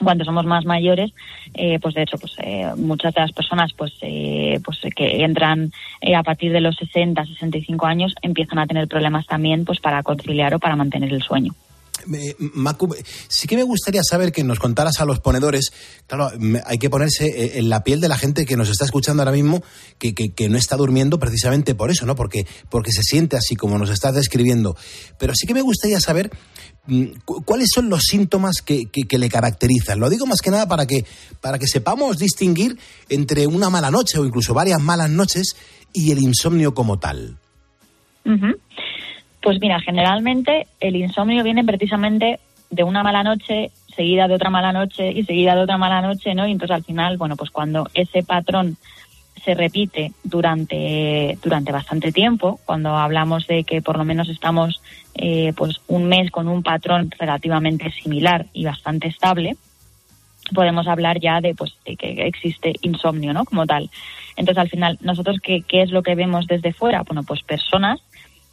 [0.03, 1.13] cuando somos más mayores,
[1.55, 5.73] eh, pues de hecho, pues eh, muchas de las personas, pues, eh, pues que entran
[6.01, 10.03] eh, a partir de los 60, 65 años, empiezan a tener problemas también, pues, para
[10.03, 11.53] conciliar o para mantener el sueño.
[13.29, 15.73] Sí que me gustaría saber que nos contaras a los ponedores,
[16.07, 16.31] claro,
[16.65, 19.33] hay que ponerse eh, en la piel de la gente que nos está escuchando ahora
[19.33, 19.63] mismo,
[19.99, 20.15] que,
[20.49, 22.15] no está durmiendo precisamente por eso, ¿no?
[22.15, 24.77] Porque, porque se siente así como nos estás describiendo.
[25.19, 26.31] Pero sí que me gustaría saber
[26.87, 27.05] mm,
[27.45, 29.99] cuáles son los síntomas que, que, le caracterizan.
[29.99, 31.05] Lo digo más que nada para que,
[31.41, 35.57] para que sepamos distinguir entre una mala noche o incluso varias malas noches
[35.93, 37.39] y el insomnio como tal.
[39.47, 44.73] Pues mira, generalmente el insomnio viene precisamente de una mala noche seguida de otra mala
[44.73, 46.49] noche y seguida de otra mala noche, ¿no?
[46.49, 48.77] Y entonces al final, bueno, pues cuando ese patrón
[49.45, 54.83] se repite durante, durante bastante tiempo, cuando hablamos de que por lo menos estamos
[55.15, 59.57] eh, pues un mes con un patrón relativamente similar y bastante estable,
[60.53, 63.45] podemos hablar ya de pues de que existe insomnio, ¿no?
[63.45, 63.91] Como tal.
[64.35, 67.05] Entonces al final, nosotros qué, qué es lo que vemos desde fuera?
[67.05, 68.01] Bueno, pues personas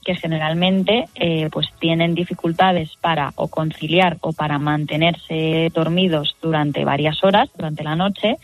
[0.03, 7.23] que generalmente eh, pues tienen dificultades para o conciliar o para mantenerse dormidos durante varias
[7.23, 8.37] horas durante la noche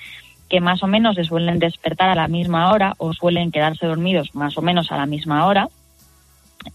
[0.49, 4.33] que más o menos se suelen despertar a la misma hora o suelen quedarse dormidos
[4.33, 5.67] más o menos a la misma hora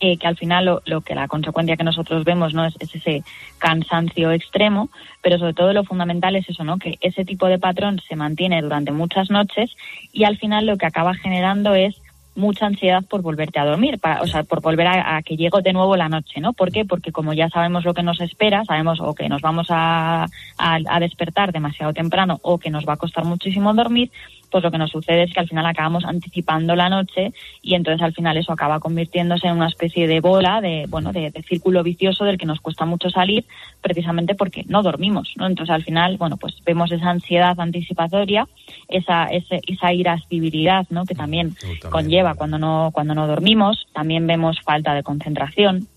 [0.00, 2.94] eh, que al final lo, lo, que la consecuencia que nosotros vemos no es, es,
[2.94, 3.22] ese
[3.58, 4.88] cansancio extremo,
[5.22, 6.78] pero sobre todo lo fundamental es eso, ¿no?
[6.78, 9.70] Que ese tipo de patrón se mantiene durante muchas noches
[10.10, 12.00] y al final lo que acaba generando es
[12.36, 15.62] mucha ansiedad por volverte a dormir, para, o sea, por volver a, a, que llegue
[15.62, 16.52] de nuevo la noche, ¿no?
[16.52, 16.84] ¿Por qué?
[16.84, 20.24] Porque como ya sabemos lo que nos espera, sabemos o que nos vamos a,
[20.58, 24.10] a, a despertar demasiado temprano o que nos va a costar muchísimo dormir,
[24.50, 28.02] pues lo que nos sucede es que al final acabamos anticipando la noche y entonces
[28.02, 31.82] al final eso acaba convirtiéndose en una especie de bola, de bueno, de, de círculo
[31.82, 33.44] vicioso del que nos cuesta mucho salir,
[33.80, 35.46] precisamente porque no dormimos, ¿no?
[35.46, 38.46] Entonces al final, bueno, pues vemos esa ansiedad anticipatoria,
[38.88, 41.04] esa, esa, esa irascibilidad, ¿no?
[41.04, 41.54] Que también
[41.90, 45.88] conlleva cuando no, cuando no dormimos, también vemos falta de concentración,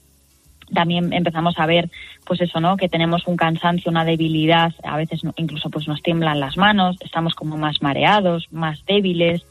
[0.73, 1.89] también empezamos a ver
[2.25, 6.39] pues eso no que tenemos un cansancio una debilidad a veces incluso pues nos tiemblan
[6.39, 9.45] las manos estamos como más mareados más débiles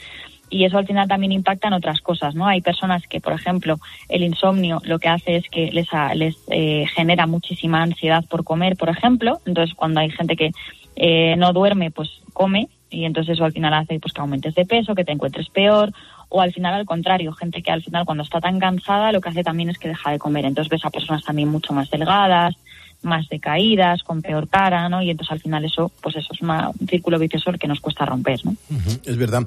[0.49, 2.47] y eso al final también impacta en otras cosas, ¿no?
[2.47, 6.87] Hay personas que, por ejemplo, el insomnio lo que hace es que les, les eh,
[6.95, 9.41] genera muchísima ansiedad por comer, por ejemplo.
[9.45, 10.53] Entonces, cuando hay gente que
[10.97, 14.65] eh, no duerme, pues come y entonces eso al final hace pues que aumentes de
[14.65, 15.93] peso, que te encuentres peor
[16.29, 19.29] o al final al contrario, gente que al final cuando está tan cansada lo que
[19.29, 20.45] hace también es que deja de comer.
[20.45, 22.55] Entonces ves a personas también mucho más delgadas,
[23.03, 25.03] más decaídas, con peor cara, ¿no?
[25.03, 28.41] Y entonces al final eso, pues eso es un círculo vicioso que nos cuesta romper,
[28.45, 28.57] ¿no?
[29.05, 29.47] es verdad.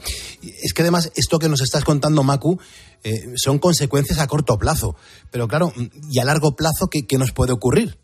[0.64, 2.60] Es que además esto que nos estás contando, Macu,
[3.04, 4.96] eh, son consecuencias a corto plazo.
[5.32, 5.74] Pero claro,
[6.10, 7.98] ¿y a largo plazo qué, qué nos puede ocurrir?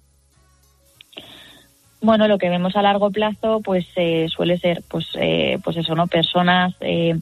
[2.01, 5.95] Bueno, lo que vemos a largo plazo, pues eh, suele ser, pues, eh, pues eso,
[5.95, 6.07] ¿no?
[6.07, 7.17] Personas eh,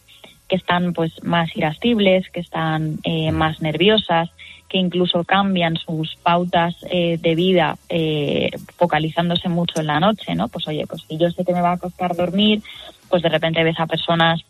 [0.50, 4.30] que están, pues, más irascibles, que están eh, más nerviosas,
[4.74, 10.48] que incluso cambian sus pautas eh, de vida eh, focalizándose mucho en la noche, ¿no?
[10.48, 12.64] Pues oye, pues si yo sé que me va a costar dormir,
[13.08, 14.42] pues de repente ves a personas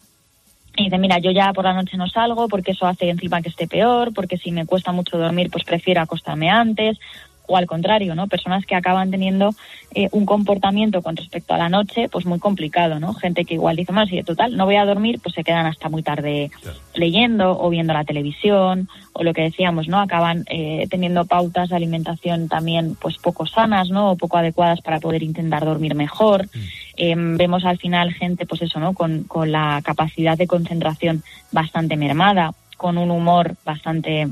[0.78, 3.50] y dicen, mira, yo ya por la noche no salgo porque eso hace encima que
[3.50, 6.98] esté peor, porque si me cuesta mucho dormir, pues prefiero acostarme antes,
[7.48, 8.28] o al contrario, ¿no?
[8.28, 9.50] Personas que acaban teniendo
[9.94, 13.14] eh, un comportamiento con respecto a la noche, pues muy complicado, ¿no?
[13.14, 15.90] Gente que igual dice, más y total, no voy a dormir, pues se quedan hasta
[15.90, 16.52] muy tarde
[16.96, 20.00] leyendo o viendo la televisión, o lo que decíamos, ¿no?
[20.00, 24.12] Acaban eh, teniendo pautas de alimentación también, pues poco sanas, ¿no?
[24.12, 26.48] O poco adecuadas para poder intentar dormir mejor.
[26.96, 28.94] Em, vemos al final gente, pues eso, ¿no?
[28.94, 34.28] Con, con la capacidad de concentración bastante mermada, con un humor bastante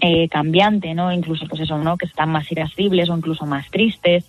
[0.00, 1.12] eh, cambiante, ¿no?
[1.12, 1.96] Incluso, pues eso, ¿no?
[1.96, 4.24] Que están más irascibles o incluso más tristes.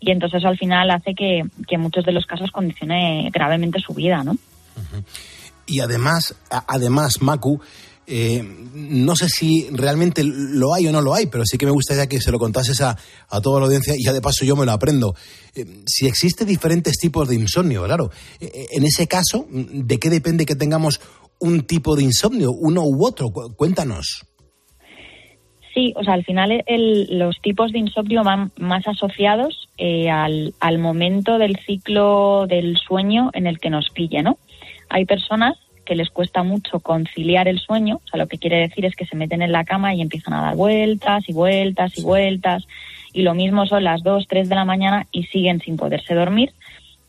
[0.00, 3.94] Y entonces eso al final hace que, que muchos de los casos condicione gravemente su
[3.94, 4.36] vida, ¿no?
[5.66, 7.60] Y además, además, Macu,
[8.08, 8.40] eh,
[8.72, 12.06] no sé si realmente lo hay o no lo hay, pero sí que me gustaría
[12.06, 12.96] que se lo contases a,
[13.28, 15.16] a toda la audiencia y ya de paso yo me lo aprendo.
[15.54, 20.46] Eh, si existe diferentes tipos de insomnio, claro, eh, en ese caso, ¿de qué depende
[20.46, 21.00] que tengamos
[21.40, 23.30] un tipo de insomnio, uno u otro?
[23.30, 24.24] Cuéntanos.
[25.76, 30.54] Sí, o sea, al final el, los tipos de insomnio van más asociados eh, al,
[30.58, 34.38] al, momento del ciclo del sueño en el que nos pille, ¿no?
[34.88, 38.86] Hay personas que les cuesta mucho conciliar el sueño, o sea, lo que quiere decir
[38.86, 42.02] es que se meten en la cama y empiezan a dar vueltas y vueltas y
[42.02, 42.66] vueltas,
[43.12, 46.54] y lo mismo son las 2, 3 de la mañana y siguen sin poderse dormir.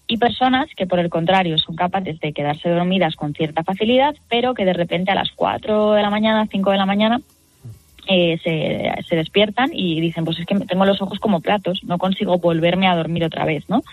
[0.07, 4.53] Y personas que, por el contrario, son capaces de quedarse dormidas con cierta facilidad, pero
[4.53, 7.21] que de repente a las 4 de la mañana, 5 de la mañana,
[8.07, 12.37] eh, se, despiertan y dicen, pues es que tengo los ojos como platos, no consigo
[12.37, 13.83] volverme a dormir otra vez, ¿no?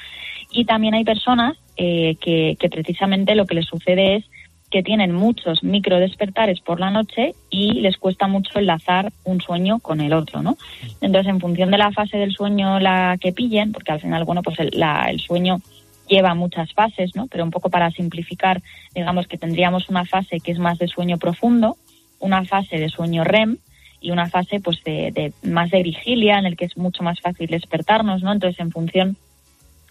[0.51, 4.25] Y también hay personas eh, que, que, precisamente lo que les sucede es
[4.71, 9.79] que tienen muchos micro despertares por la noche y les cuesta mucho enlazar un sueño
[9.79, 10.57] con el otro, ¿no?
[11.01, 14.43] Entonces, en función de la fase del sueño la que pillen, porque al final, bueno,
[14.43, 15.61] pues el, la, el sueño
[16.09, 17.27] lleva muchas fases, ¿no?
[17.29, 18.63] Pero un poco para simplificar,
[18.95, 21.77] digamos que tendríamos una fase que es más de sueño profundo,
[22.19, 23.59] una fase de sueño REM,
[24.05, 27.21] y una fase pues de, de, más de vigilia en el que es mucho más
[27.21, 28.33] fácil despertarnos, ¿no?
[28.33, 29.17] Entonces, en función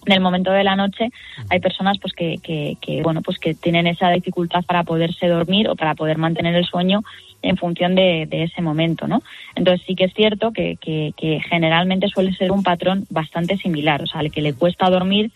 [0.05, 1.09] del momento de la noche,
[1.49, 5.67] hay personas pues que, que, que, bueno pues que tienen esa dificultad para poderse dormir
[5.69, 7.03] o para poder mantener el sueño
[7.41, 9.23] en función de, de ese momento, ¿no?
[9.55, 14.03] Entonces sí que es cierto que, que, que generalmente suele ser un patrón bastante similar,
[14.03, 15.31] o sea, al que le cuesta dormir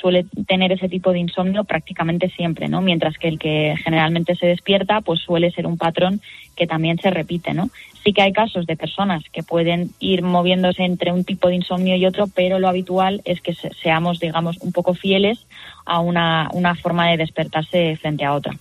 [0.00, 2.80] suele tener ese tipo de insomnio prácticamente siempre, ¿no?
[2.80, 6.20] Mientras que el que generalmente se despierta, pues suele ser un patrón
[6.56, 7.70] que también se repite, ¿no?
[8.04, 11.96] Sí que hay casos de personas que pueden ir moviéndose entre un tipo de insomnio
[11.96, 15.46] y otro, pero lo habitual es que seamos, digamos, un poco fieles
[15.84, 18.56] a una, una forma de despertarse frente a otra.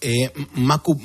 [0.00, 0.98] Eh, Macu,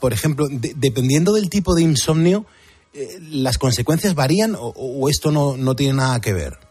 [0.00, 2.46] por ejemplo, de, dependiendo del tipo de insomnio,
[2.94, 6.67] eh, ¿las consecuencias varían o, o esto no, no tiene nada que ver?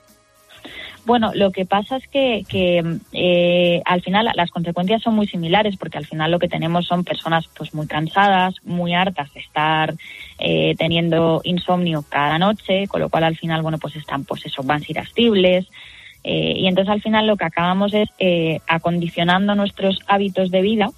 [1.08, 5.78] Bueno, lo que pasa es que, que eh, al final las consecuencias son muy similares
[5.78, 9.94] porque al final lo que tenemos son personas pues muy cansadas, muy hartas de estar
[10.38, 14.64] eh, teniendo insomnio cada noche, con lo cual al final bueno pues están pues eso
[14.64, 15.68] van irascibles
[16.26, 20.90] eh, y entonces al final lo que acabamos es eh, acondicionando nuestros hábitos de vida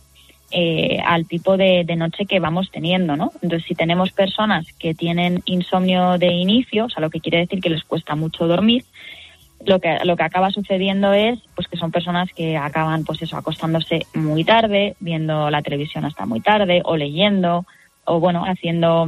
[0.51, 3.31] eh, al tipo de, de, noche que vamos teniendo, ¿no?
[3.43, 7.61] Entonces, si tenemos personas que tienen insomnio de inicio, o sea, lo que quiere decir
[7.61, 8.83] que les cuesta mucho dormir,
[9.65, 13.37] lo que lo que acaba sucediendo es pues que son personas que acaban pues eso
[13.37, 17.65] acostándose muy tarde viendo la televisión hasta muy tarde o leyendo
[18.05, 19.07] o bueno haciendo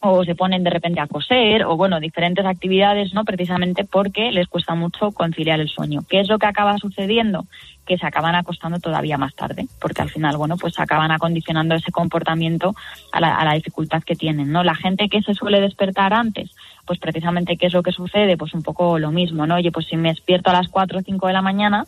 [0.00, 4.48] o se ponen de repente a coser o bueno diferentes actividades no precisamente porque les
[4.48, 6.00] cuesta mucho conciliar el sueño.
[6.08, 7.46] Qué es lo que acaba sucediendo
[7.86, 11.92] que se acaban acostando todavía más tarde porque al final bueno pues acaban acondicionando ese
[11.92, 12.74] comportamiento
[13.12, 16.50] a la, a la dificultad que tienen no la gente que se suele despertar antes
[16.90, 19.54] pues precisamente qué es lo que sucede, pues un poco lo mismo, ¿no?
[19.54, 21.84] Oye, pues si me despierto a las 4 o 5 de la mañana,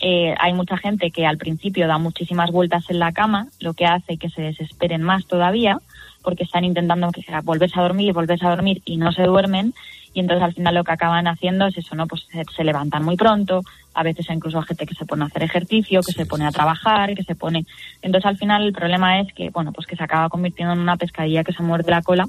[0.00, 3.84] eh, hay mucha gente que al principio da muchísimas vueltas en la cama, lo que
[3.84, 5.78] hace que se desesperen más todavía,
[6.22, 9.22] porque están intentando que sea, volverse a dormir y volverse a dormir y no se
[9.22, 9.74] duermen.
[10.12, 12.06] Y entonces al final lo que acaban haciendo es eso, ¿no?
[12.06, 13.62] Pues se, se levantan muy pronto,
[13.94, 16.50] a veces incluso hay gente que se pone a hacer ejercicio, que se pone a
[16.50, 17.64] trabajar, que se pone.
[18.02, 20.96] Entonces al final el problema es que, bueno, pues que se acaba convirtiendo en una
[20.96, 22.26] pescadilla que se muerde la cola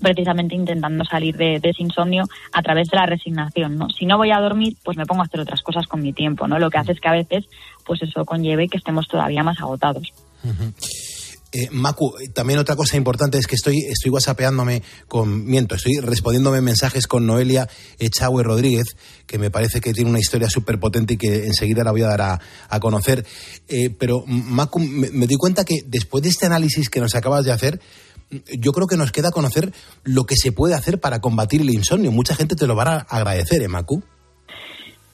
[0.00, 3.88] precisamente intentando salir de, de, ese insomnio a través de la resignación, ¿no?
[3.90, 6.48] Si no voy a dormir, pues me pongo a hacer otras cosas con mi tiempo,
[6.48, 6.58] ¿no?
[6.58, 7.44] Lo que hace es que a veces,
[7.86, 10.12] pues eso conlleve que estemos todavía más agotados.
[10.42, 11.03] Uh -huh.
[11.56, 16.60] Eh, Macu, también otra cosa importante es que estoy, estoy whatsappeándome con, miento, estoy respondiéndome
[16.60, 17.68] mensajes con Noelia
[18.00, 21.92] Echagüe Rodríguez, que me parece que tiene una historia súper potente y que enseguida la
[21.92, 23.24] voy a dar a, a conocer.
[23.68, 27.52] Eh, pero, Macu, me, di cuenta que después de este análisis que nos acabas de
[27.52, 27.80] hacer,
[28.58, 32.10] yo creo que nos queda conocer lo que se puede hacer para combatir el insomnio.
[32.10, 34.02] Mucha gente te lo va a agradecer, ¿eh, Macu?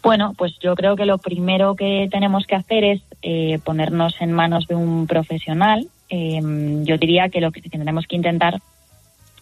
[0.03, 4.33] Bueno, pues yo creo que lo primero que tenemos que hacer es eh, ponernos en
[4.33, 5.91] manos de un profesional.
[6.11, 6.41] Eh,
[6.83, 8.61] yo diría que lo que tenemos que intentar,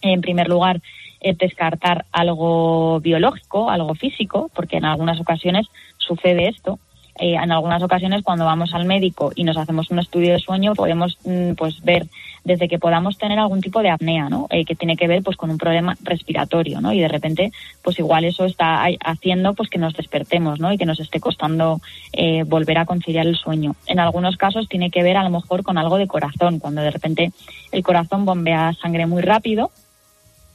[0.03, 0.81] en primer lugar,
[1.21, 6.79] es descartar algo biológico, algo físico, porque en algunas ocasiones sucede esto.
[7.19, 10.75] Eh, en algunas ocasiones cuando vamos al médico y nos hacemos un estudio de sueño
[10.75, 12.07] podemos mm, pues ver
[12.45, 14.47] desde que podamos tener algún tipo de apnea, ¿no?
[14.51, 16.93] Eh, que tiene que ver pues con un problema respiratorio, ¿no?
[16.93, 17.53] Y de repente
[17.83, 20.73] pues igual eso está haciendo pues que nos despertemos, ¿no?
[20.73, 21.81] Y que nos esté costando
[22.13, 23.75] eh, volver a conciliar el sueño.
[23.87, 26.91] En algunos casos tiene que ver a lo mejor con algo de corazón, cuando de
[26.91, 27.33] repente
[27.73, 29.71] el corazón bombea sangre muy rápido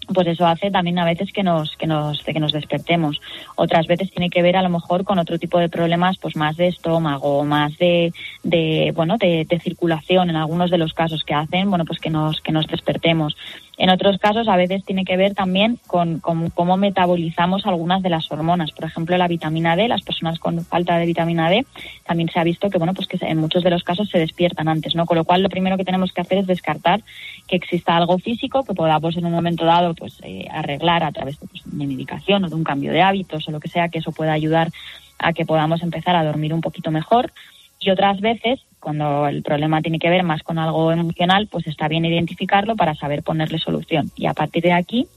[0.05, 3.19] pues eso hace también a veces que nos que nos que nos despertemos.
[3.55, 6.57] Otras veces tiene que ver a lo mejor con otro tipo de problemas pues más
[6.57, 8.13] de estómago más de,
[8.43, 12.09] de bueno de, de, circulación en algunos de los casos que hacen bueno pues que
[12.09, 13.35] nos que nos despertemos
[13.77, 18.09] en otros casos a veces tiene que ver también con, con cómo metabolizamos algunas de
[18.09, 18.71] las hormonas.
[18.71, 21.65] Por ejemplo la vitamina D las personas con falta de vitamina D
[22.05, 24.67] también se ha visto que bueno pues que en muchos de los casos se despiertan
[24.67, 27.01] antes no con lo cual lo primero que tenemos que hacer es descartar
[27.47, 31.37] que exista algo físico que podamos en un momento dado pues eh, arreglar a través
[31.37, 34.11] pues, de medicación o de un cambio de hábitos o lo que sea que eso
[34.11, 34.69] pueda ayudar
[35.19, 37.31] a que podamos empezar a dormir un poquito mejor.
[37.79, 41.87] Y otras veces cuando el problema tiene que ver más con algo emocional pues está
[41.87, 44.11] bien identificarlo para saber ponerle solución.
[44.17, 45.07] Y a partir de aquí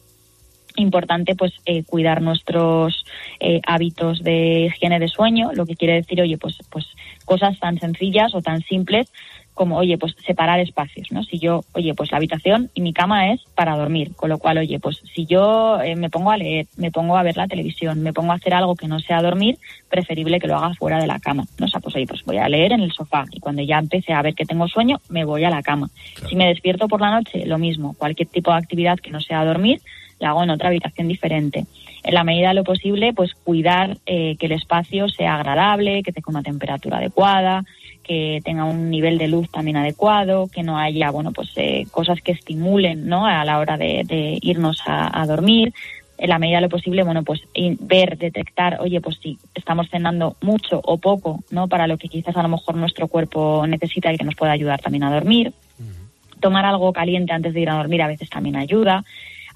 [0.77, 3.05] importante pues eh, cuidar nuestros
[3.41, 6.87] eh, hábitos de higiene de sueño lo que quiere decir oye pues pues
[7.25, 9.11] cosas tan sencillas o tan simples
[9.57, 11.25] como, oye, pues separar espacios, ¿no?
[11.25, 14.59] Si yo, oye, pues la habitación y mi cama es para dormir, con lo cual,
[14.59, 18.03] oye, pues si yo eh, me pongo a leer, me pongo a ver la televisión,
[18.03, 21.07] me pongo a hacer algo que no sea dormir, preferible que lo haga fuera de
[21.07, 21.67] la cama, ¿no?
[21.67, 24.13] O sea, pues oye, pues voy a leer en el sofá y cuando ya empecé
[24.13, 25.89] a ver que tengo sueño, me voy a la cama.
[26.15, 26.29] Claro.
[26.29, 29.43] Si me despierto por la noche, lo mismo, cualquier tipo de actividad que no sea
[29.43, 29.81] dormir,
[30.19, 31.65] la hago en otra habitación diferente.
[32.03, 36.13] En la medida de lo posible, pues cuidar eh, que el espacio sea agradable, que
[36.13, 37.65] tenga una temperatura adecuada,
[38.07, 42.21] que tenga un nivel de luz también adecuado, que no haya, bueno, pues eh, cosas
[42.21, 43.27] que estimulen, ¿no?
[43.27, 45.73] A la hora de, de irnos a, a, dormir.
[46.19, 47.43] En la medida de lo posible, bueno, pues
[47.81, 51.69] ver, detectar, oye, pues si estamos cenando mucho o poco, ¿no?
[51.69, 54.81] Para lo que quizás a lo mejor nuestro cuerpo necesita y que nos pueda ayudar
[54.81, 55.53] también a dormir.
[55.79, 56.41] Uh -huh.
[56.41, 59.05] Tomar algo caliente antes de ir a dormir a veces también ayuda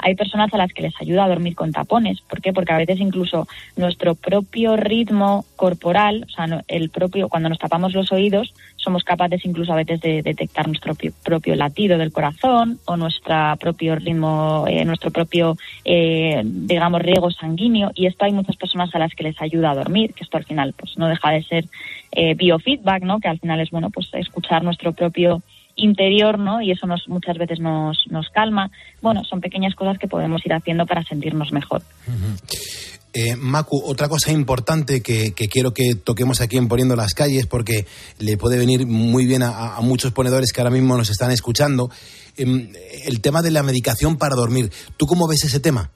[0.03, 2.21] hay personas a las que les ayuda a dormir con tapones.
[2.23, 2.53] ¿Por qué?
[2.53, 7.93] Porque a veces incluso nuestro propio ritmo corporal, o sea, el propio, cuando nos tapamos
[7.93, 12.97] los oídos, somos capaces incluso a veces de detectar nuestro propio, latido del corazón o
[12.97, 17.91] nuestro propio ritmo, eh, nuestro propio, eh, digamos, riego sanguíneo.
[17.95, 20.45] Y esto hay muchas personas a las que les ayuda a dormir, que esto al
[20.45, 21.65] final pues no deja de ser
[22.13, 23.21] eh, biofeedback, ¿no?
[23.21, 25.43] Que al final es, bueno, pues escuchar nuestro propio
[25.83, 26.61] interior, ¿no?
[26.61, 28.71] Y eso nos, muchas veces nos, nos calma.
[29.03, 31.83] Bueno, son pequeñas cosas que podemos ir haciendo para sentirnos mejor.
[32.07, 32.91] Uh -huh.
[33.13, 37.47] Eh, Macu, otra cosa importante que, que, quiero que toquemos aquí en Poniendo las Calles,
[37.47, 37.85] porque
[38.21, 41.91] le puede venir muy bien a, a muchos ponedores que ahora mismo nos están escuchando,
[42.37, 42.71] eh,
[43.07, 44.71] el tema de la medicación para dormir.
[44.97, 45.91] ¿Tú cómo ves ese tema?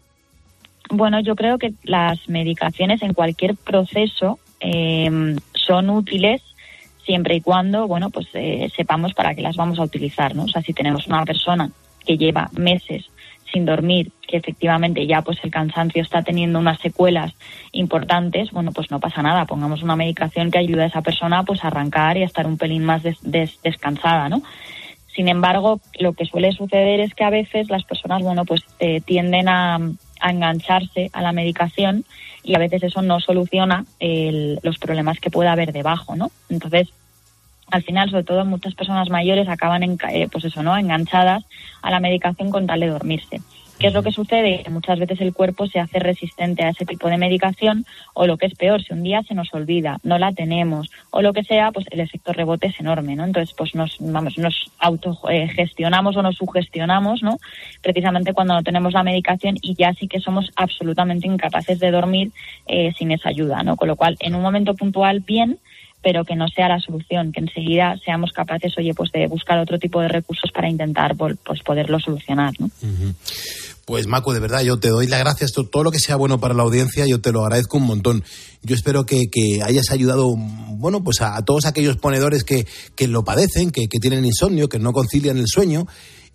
[0.90, 6.42] Bueno, yo creo que las medicaciones en cualquier proceso eh, son útiles
[7.04, 10.44] siempre y cuando, bueno, pues eh, sepamos para qué las vamos a utilizar, ¿no?
[10.44, 11.70] O sea, si tenemos una persona
[12.04, 13.04] que lleva meses
[13.52, 17.32] sin dormir, que efectivamente ya pues el cansancio está teniendo unas secuelas
[17.72, 21.62] importantes, bueno, pues no pasa nada, pongamos una medicación que ayude a esa persona pues
[21.62, 24.42] a arrancar y a estar un pelín más des des descansada, ¿no?
[25.14, 29.00] Sin embargo, lo que suele suceder es que a veces las personas, bueno, pues eh,
[29.00, 29.78] tienden a,
[30.24, 32.06] a engancharse a la medicación
[32.42, 36.30] y a veces eso no soluciona el, los problemas que pueda haber debajo, ¿no?
[36.48, 36.88] Entonces,
[37.70, 40.76] al final, sobre todo muchas personas mayores acaban en, eh, pues eso, ¿no?
[40.78, 41.44] enganchadas
[41.82, 43.42] a la medicación con tal de dormirse.
[43.78, 44.62] ¿Qué es lo que sucede?
[44.62, 47.84] Que muchas veces el cuerpo se hace resistente a ese tipo de medicación
[48.14, 51.22] o lo que es peor, si un día se nos olvida, no la tenemos o
[51.22, 53.24] lo que sea, pues el efecto rebote es enorme, ¿no?
[53.24, 57.38] Entonces, pues nos, vamos, nos autogestionamos o nos sugestionamos, ¿no?
[57.82, 62.30] Precisamente cuando no tenemos la medicación y ya sí que somos absolutamente incapaces de dormir
[62.66, 63.76] eh, sin esa ayuda, ¿no?
[63.76, 65.58] Con lo cual, en un momento puntual, bien,
[66.04, 69.78] pero que no sea la solución, que enseguida seamos capaces, oye, pues de buscar otro
[69.78, 72.70] tipo de recursos para intentar pues poderlo solucionar, ¿no?
[73.86, 75.52] Pues Macu, de verdad, yo te doy las gracias.
[75.52, 78.22] Todo lo que sea bueno para la audiencia, yo te lo agradezco un montón.
[78.62, 79.24] Yo espero que,
[79.64, 84.26] hayas ayudado, bueno, pues a, todos aquellos ponedores que, que lo padecen, que, que tienen
[84.26, 85.86] insomnio, que no concilian el sueño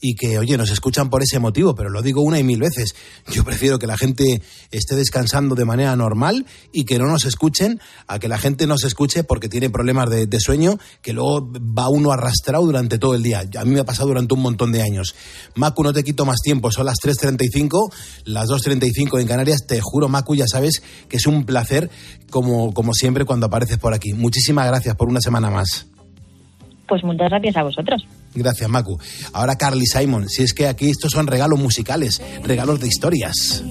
[0.02, 2.96] y que, oye, nos escuchan por ese motivo, pero lo digo una y mil veces.
[3.32, 4.42] Yo prefiero que la gente
[4.72, 8.84] esté descansando de manera normal y que no nos escuchen a que la gente nos
[8.84, 13.44] escuche porque tiene problemas de, sueño que luego va uno arrastrado durante todo el día.
[13.58, 15.16] A mí me ha pasado durante un montón de años.
[15.56, 17.94] Macu, no te quito más tiempo, son las 3.35,
[18.26, 19.66] las 2.35 en Canarias.
[19.68, 21.90] Te juro, Macu, ya sabes que es un placer
[22.30, 24.14] como, como siempre cuando apareces por aquí.
[24.14, 25.88] Muchísimas gracias por una semana más.
[26.88, 28.06] Pues muchas gracias a vosotros.
[28.34, 28.98] Gracias, Macu.
[29.34, 33.64] Ahora Carly Simon, si es que aquí estos son regalos musicales, regalos de historias.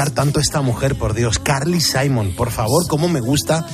[0.00, 1.38] Gustar tanto esta mujer, por Dios?
[1.38, 3.66] Carly Simon, por favor, ¿cómo me gusta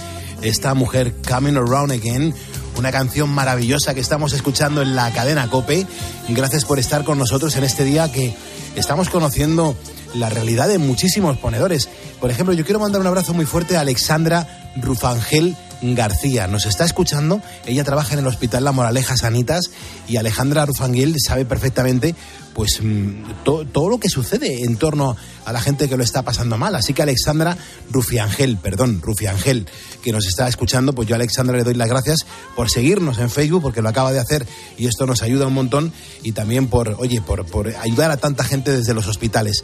[0.43, 2.35] esta mujer Coming Around Again?
[2.77, 5.87] Una canción maravillosa que estamos escuchando en la cadena Cope.
[6.31, 8.35] Gracias por estar con nosotros en este día que
[8.75, 9.77] estamos conociendo
[10.17, 11.89] la realidad de muchísimos ponedores.
[12.21, 16.49] Por ejemplo, yo quiero mandar un abrazo muy fuerte a Alexandra Rufangel García.
[16.49, 17.41] Nos está escuchando.
[17.67, 19.71] Ella trabaja en el Hospital La Moraleja Sanitas
[20.09, 22.17] y Alejandra Rufangel sabe perfectamente
[22.57, 26.57] pues mm, todo lo que sucede en torno a la gente que lo está pasando
[26.57, 26.75] mal.
[26.75, 27.55] Así que Alexandra
[27.91, 29.69] Rufiangel, perdón, Rufiangel,
[30.03, 32.21] que nos está escuchando, pues yo a Alexandra le doy las gracias
[32.57, 34.47] por seguirnos en Facebook, porque lo acaba de hacer
[34.79, 35.93] y esto nos ayuda un montón,
[36.23, 39.63] y también por, oye, por, por ayudar a tanta gente desde los hospitales.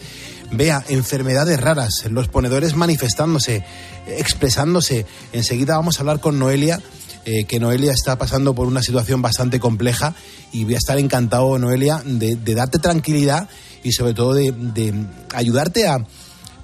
[0.50, 3.64] Vea, enfermedades raras, los ponedores manifestándose,
[4.06, 5.06] expresándose.
[5.32, 6.78] Enseguida vamos a hablar con Noelia
[7.24, 10.14] eh, que Noelia está pasando por una situación bastante compleja
[10.52, 13.48] y voy a estar encantado, Noelia, de, darte tranquilidad
[13.84, 14.92] y sobre todo de, de,
[15.34, 16.04] ayudarte a,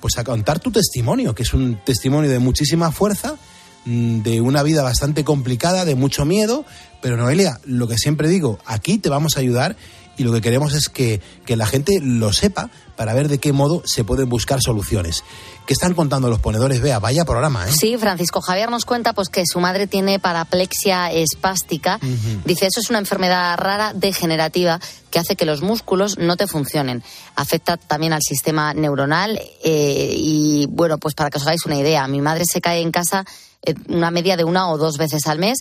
[0.01, 3.37] pues a contar tu testimonio, que es un testimonio de muchísima fuerza,
[3.85, 6.65] mm, de una vida bastante complicada, de mucho miedo,
[7.01, 9.77] pero Noelia, lo que siempre digo, aquí te vamos a ayudar
[10.19, 13.53] y lo que queremos es que, que la gente lo sepa para ver de qué
[13.53, 15.23] modo se pueden buscar soluciones.
[15.67, 16.81] ¿Qué están contando los ponedores?
[16.81, 17.73] Vea, vaya programa, ¿eh?
[17.73, 22.01] Sí, Francisco Javier nos cuenta pues que su madre tiene paraplexia espástica.
[22.45, 27.05] Dice, eso es una enfermedad rara degenerativa que hace que los músculos no te funcionen.
[27.37, 32.09] Afecta también al sistema neuronal eh, y, bueno, pues para que os hagáis una idea,
[32.09, 33.25] mi madre se cae en casa
[33.63, 35.59] eh, una media de una o dos veces al mes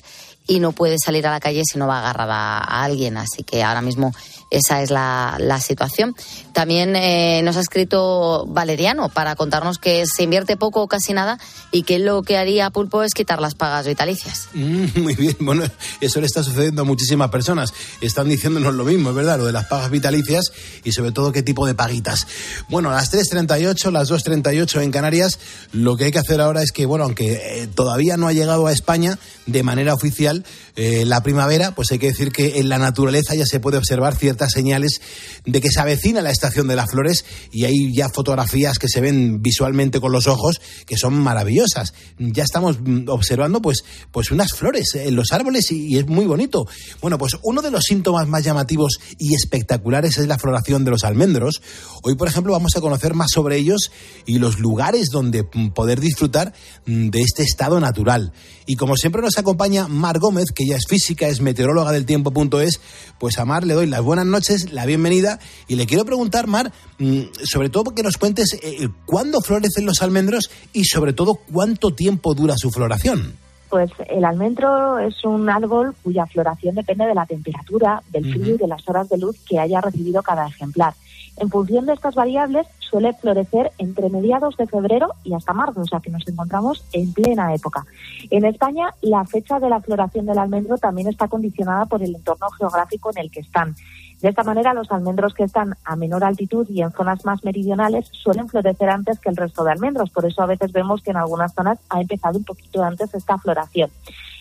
[0.47, 3.17] y no puede salir a la calle si no va agarrada a alguien.
[3.17, 4.13] Así que ahora mismo
[4.49, 6.15] esa es la, situación.
[6.57, 11.37] También eh, nos ha escrito Valeriano para contarnos que se invierte poco o casi nada
[11.71, 14.49] y que lo que haría Pulpo es quitar las pagas vitalicias.
[14.55, 15.65] Mm, muy bien, bueno,
[16.01, 17.75] eso le está sucediendo a muchísimas personas.
[18.01, 20.51] Están diciéndonos lo mismo, es verdad, lo de las pagas vitalicias
[20.83, 22.25] y sobre todo qué tipo de paguitas.
[22.69, 25.37] Bueno, a las 3.38, las 2.38 en Canarias,
[25.73, 28.65] lo que hay que hacer ahora es que, bueno, aunque eh, todavía no ha llegado
[28.65, 30.43] a España de manera oficial
[30.75, 34.15] eh, la primavera, pues hay que decir que en la naturaleza ya se puede observar
[34.15, 35.01] ciertas señales
[35.45, 39.01] de que se avecina la estación de las flores y hay ya fotografías que se
[39.01, 41.93] ven visualmente con los ojos que son maravillosas.
[42.17, 46.25] Ya estamos mm, observando pues, pues unas flores en los árboles y, y es muy
[46.25, 46.67] bonito.
[47.01, 51.03] Bueno, pues uno de los síntomas más llamativos y espectaculares es la floración de los
[51.03, 51.61] almendros.
[52.03, 53.91] Hoy, por ejemplo, vamos a conocer más sobre ellos
[54.25, 56.53] y los lugares donde mm, poder disfrutar
[56.85, 58.33] mm, de este estado natural.
[58.65, 62.81] Y como siempre nos acompaña Mar Gómez, que ya es física, es meteoróloga del tiempo.es,
[63.17, 66.71] pues a Mar le doy las buenas noches, la bienvenida y le quiero preguntar, Mar,
[66.99, 71.95] mm, sobre todo que nos cuentes eh, cuándo florecen los almendros y sobre todo cuánto
[71.95, 73.33] tiempo dura su floración.
[73.69, 78.57] Pues el almendro es un árbol cuya floración depende de la temperatura, del frío y
[78.57, 80.93] de las horas de luz que haya recibido cada ejemplar.
[81.37, 85.85] En función de estas variables, suele florecer entre mediados de febrero y hasta marzo, o
[85.85, 87.85] sea que nos encontramos en plena época.
[88.31, 92.49] En España, la fecha de la floración del almendro también está condicionada por el entorno
[92.57, 93.75] geográfico en el que están.
[94.21, 98.09] De esta manera, los almendros que están a menor altitud y en zonas más meridionales
[98.11, 100.09] suelen florecer antes que el resto de almendros.
[100.09, 103.37] Por eso a veces vemos que en algunas zonas ha empezado un poquito antes esta
[103.37, 103.91] floración.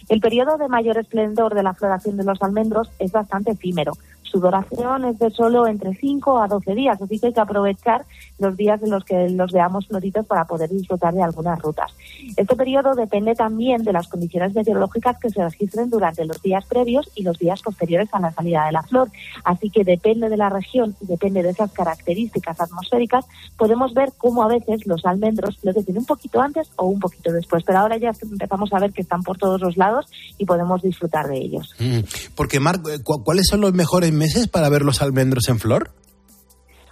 [0.08, 3.92] El periodo de mayor esplendor de la floración de los almendros es bastante efímero.
[4.30, 8.04] Su duración es de solo entre 5 a 12 días, así que hay que aprovechar
[8.38, 11.92] los días en los que los veamos floritos para poder disfrutar de algunas rutas.
[12.36, 17.10] Este periodo depende también de las condiciones meteorológicas que se registren durante los días previos
[17.14, 19.08] y los días posteriores a la salida de la flor.
[19.44, 23.24] Así que depende de la región y depende de esas características atmosféricas,
[23.56, 27.62] podemos ver cómo a veces los almendros florecen un poquito antes o un poquito después.
[27.64, 30.06] Pero ahora ya empezamos a ver que están por todos los lados
[30.38, 31.74] y podemos disfrutar de ellos.
[31.78, 32.00] Mm,
[32.34, 35.90] Porque, Mar, ¿cu- ¿cuáles son los mejores meses para ver los almendros en flor?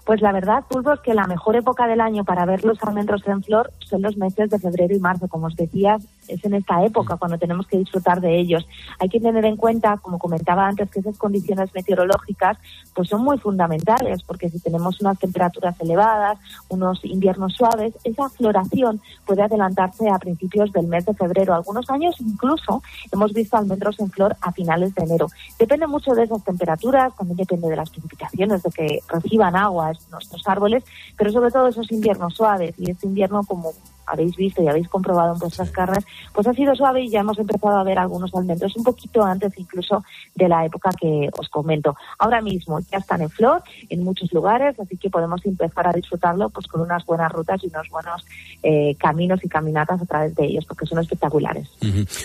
[0.05, 3.27] Pues la verdad, Pulpo, es que la mejor época del año para ver los almendros
[3.27, 5.29] en flor son los meses de febrero y marzo.
[5.29, 5.97] Como os decía,
[6.29, 8.67] es en esta época cuando tenemos que disfrutar de ellos.
[8.99, 12.59] Hay que tener en cuenta, como comentaba antes, que esas condiciones meteorológicas
[12.95, 19.01] pues son muy fundamentales, porque si tenemos unas temperaturas elevadas, unos inviernos suaves, esa floración
[19.27, 21.55] puede adelantarse a principios del mes de febrero.
[21.55, 25.27] Algunos años incluso hemos visto almendros en flor a finales de enero.
[25.59, 30.43] Depende mucho de esas temperaturas, también depende de las precipitaciones, de que reciban agua nuestros
[30.47, 30.85] árboles,
[31.17, 33.73] pero sobre todo esos inviernos suaves y este invierno como
[34.07, 37.39] habéis visto y habéis comprobado en vuestras carnes, pues ha sido suave y ya hemos
[37.39, 41.95] empezado a ver algunos almendros un poquito antes incluso de la época que os comento.
[42.19, 46.51] Ahora mismo ya están en flor en muchos lugares, así que podemos empezar a disfrutarlo
[46.51, 48.25] pues con unas buenas rutas y unos buenos
[48.63, 51.69] eh, caminos y caminatas a través de ellos, porque son espectaculares.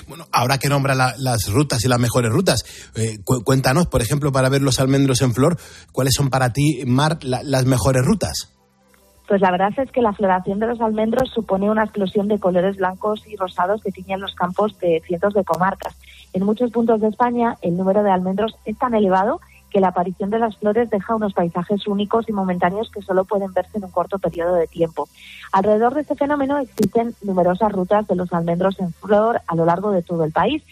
[0.07, 2.63] Bueno, ahora que nombra la- las rutas y las mejores rutas,
[2.95, 5.57] eh, cu- cuéntanos, por ejemplo, para ver los almendros en flor,
[5.91, 8.49] ¿cuáles son para ti, Mar, la- las mejores rutas?
[9.29, 12.77] Pues la verdad es que la floración de los almendros supone una explosión de colores
[12.77, 15.95] blancos y rosados que tiñen los campos de cientos de comarcas.
[16.33, 20.31] En muchos puntos de España el número de almendros es tan elevado que la aparición
[20.31, 23.91] de las flores deja unos paisajes únicos y momentáneos que solo pueden verse en un
[23.91, 25.07] corto periodo de tiempo.
[25.51, 29.91] Alrededor de este fenómeno existen numerosas rutas de los almendros en flor a lo largo
[29.91, 30.63] de todo el país.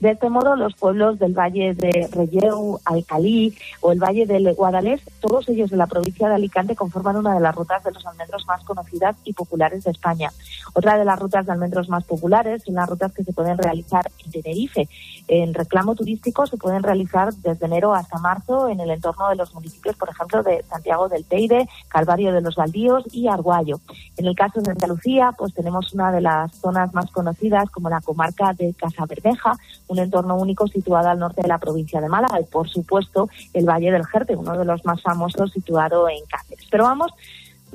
[0.00, 5.00] De este modo, los pueblos del Valle de Relleu, Alcalí o el Valle del Guadalés,
[5.20, 8.46] todos ellos de la provincia de Alicante, conforman una de las rutas de los almendros
[8.46, 10.30] más conocidas y populares de España.
[10.78, 14.10] Otra de las rutas de almendros más populares son las rutas que se pueden realizar
[14.22, 14.86] en Tenerife.
[15.26, 19.54] En reclamo turístico se pueden realizar desde enero hasta marzo en el entorno de los
[19.54, 23.80] municipios, por ejemplo, de Santiago del Teide, Calvario de los Baldíos y Arguayo.
[24.18, 28.02] En el caso de Andalucía, pues tenemos una de las zonas más conocidas como la
[28.02, 29.52] comarca de Casa Bermeja,
[29.88, 33.64] un entorno único situado al norte de la provincia de Málaga y, por supuesto, el
[33.64, 36.66] Valle del Jerte, uno de los más famosos situado en Cáceres.
[36.70, 37.12] Pero vamos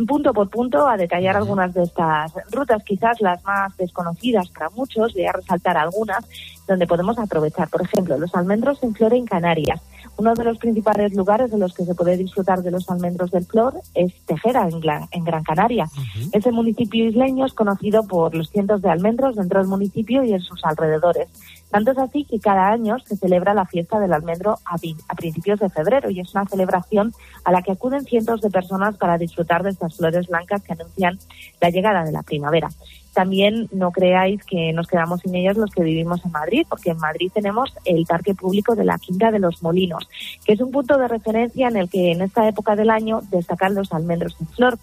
[0.07, 5.13] punto por punto a detallar algunas de estas rutas, quizás las más desconocidas para muchos,
[5.13, 6.25] voy a resaltar algunas
[6.67, 7.69] donde podemos aprovechar.
[7.69, 9.81] Por ejemplo, los almendros en flor en Canarias.
[10.18, 13.45] Uno de los principales lugares en los que se puede disfrutar de los almendros del
[13.45, 15.88] flor es Tejera, en, Gla- en Gran Canaria.
[16.32, 20.41] Ese municipio isleño es conocido por los cientos de almendros dentro del municipio y en
[20.41, 21.28] sus alrededores.
[21.72, 24.76] Tanto es así que cada año se celebra la fiesta del almendro a,
[25.07, 28.97] a principios de febrero y es una celebración a la que acuden cientos de personas
[28.97, 31.18] para disfrutar de estas flores blancas que anuncian
[31.62, 32.70] la llegada de la primavera.
[33.14, 36.97] También no creáis que nos quedamos sin ellas los que vivimos en Madrid, porque en
[36.97, 40.07] Madrid tenemos el Parque Público de la Quinta de los Molinos,
[40.45, 43.76] que es un punto de referencia en el que en esta época del año destacan
[43.76, 44.80] los almendros en flor.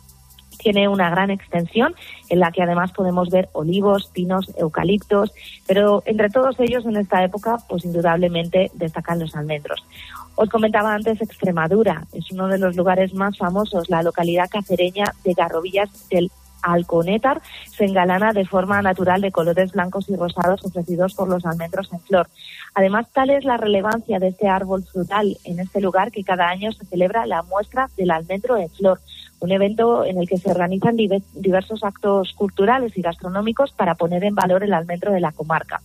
[0.59, 1.95] Tiene una gran extensión
[2.29, 5.33] en la que además podemos ver olivos, pinos, eucaliptos,
[5.67, 9.81] pero entre todos ellos en esta época, pues indudablemente destacan los almendros.
[10.35, 15.35] Os comentaba antes Extremadura, es uno de los lugares más famosos, la localidad cacereña de
[15.35, 16.31] Garrovillas del
[16.63, 21.93] Alconétar se engalana de forma natural de colores blancos y rosados ofrecidos por los almendros
[21.93, 22.29] en flor.
[22.75, 26.73] Además, tal es la relevancia de este árbol frutal en este lugar que cada año
[26.73, 29.01] se celebra la muestra del almendro en flor,
[29.41, 34.35] un evento en el que se organizan diversos actos culturales y gastronómicos para poner en
[34.35, 35.81] valor el almendro de la comarca.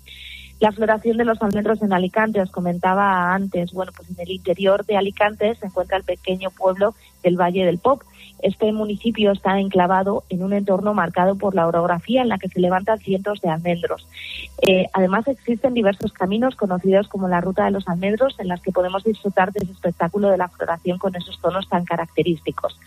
[0.59, 4.85] La floración de los almendros en Alicante, os comentaba antes, bueno, pues en el interior
[4.85, 8.03] de Alicante se encuentra el pequeño pueblo del Valle del Pop,
[8.43, 12.59] este municipio está enclavado en un entorno marcado por la orografía en la que se
[12.59, 14.07] levantan cientos de almendros.
[14.67, 18.71] Eh, además, existen diversos caminos conocidos como la Ruta de los Almendros en las que
[18.71, 22.77] podemos disfrutar de ese espectáculo de la floración con esos tonos tan característicos.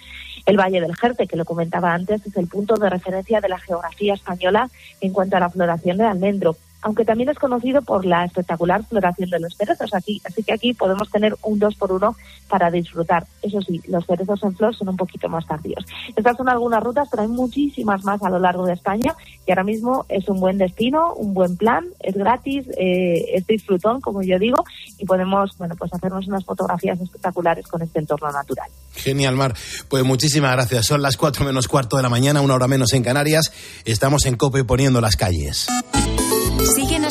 [0.45, 3.59] El Valle del Jerte, que lo comentaba antes, es el punto de referencia de la
[3.59, 8.25] geografía española en cuanto a la floración del almendro aunque también es conocido por la
[8.25, 9.93] espectacular floración de los cerezos.
[9.95, 12.17] Aquí, así que aquí podemos tener un dos por uno
[12.49, 13.27] para disfrutar.
[13.43, 15.85] Eso sí, los cerezos en flor son un poquito más tardíos.
[16.15, 19.15] Estas son algunas rutas, pero hay muchísimas más a lo largo de España
[19.47, 24.01] y ahora mismo es un buen destino, un buen plan, es gratis, eh, es disfrutón,
[24.01, 24.65] como yo digo,
[24.99, 28.69] y podemos, bueno, pues hacernos unas fotografías espectaculares con este entorno natural.
[28.95, 29.55] Genial, Mar.
[29.89, 30.87] Pues muchísimas gracias.
[30.87, 33.53] Son las cuatro menos cuarto de la mañana, una hora menos en Canarias.
[33.85, 35.67] Estamos en COPE poniendo las calles.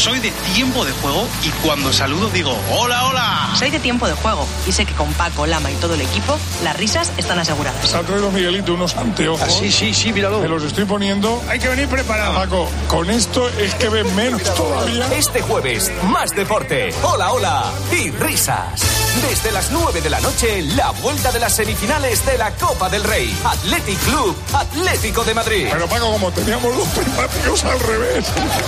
[0.00, 3.54] Soy de tiempo de juego y cuando saludo digo hola, hola.
[3.54, 6.38] Soy de tiempo de juego y sé que con Paco, Lama y todo el equipo
[6.64, 7.92] las risas están aseguradas.
[7.92, 9.42] Ha traído Miguelito unos anteojos.
[9.42, 10.40] Ah, sí, sí, sí, míralo.
[10.40, 11.42] Me los estoy poniendo.
[11.50, 12.32] Hay que venir preparado.
[12.32, 15.06] Paco, con esto es que ven menos todavía.
[15.12, 16.94] Este jueves, más deporte.
[17.02, 18.80] Hola, hola y risas.
[19.28, 23.04] Desde las 9 de la noche, la vuelta de las semifinales de la Copa del
[23.04, 23.36] Rey.
[23.44, 25.66] Athletic Club, Atlético de Madrid.
[25.70, 28.24] Pero Paco, como teníamos los primáticos al revés,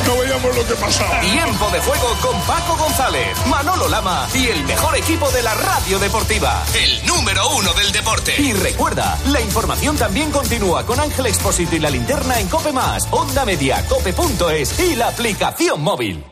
[0.06, 1.21] no veíamos lo que pasaba.
[1.22, 6.00] Tiempo de juego con Paco González, Manolo Lama y el mejor equipo de la radio
[6.00, 6.64] deportiva.
[6.74, 8.34] El número uno del deporte.
[8.42, 13.06] Y recuerda, la información también continúa con Ángel Expósito y la linterna en Cope Más,
[13.12, 16.31] Onda Media, Cope.es y la aplicación móvil.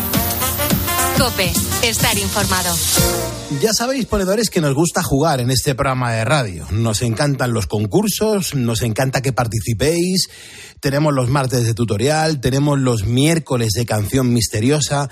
[1.21, 1.53] Cope,
[1.83, 2.75] estar informado.
[3.61, 6.65] Ya sabéis, ponedores, que nos gusta jugar en este programa de radio.
[6.71, 10.29] Nos encantan los concursos, nos encanta que participéis.
[10.79, 15.09] Tenemos los martes de tutorial, tenemos los miércoles de canción misteriosa,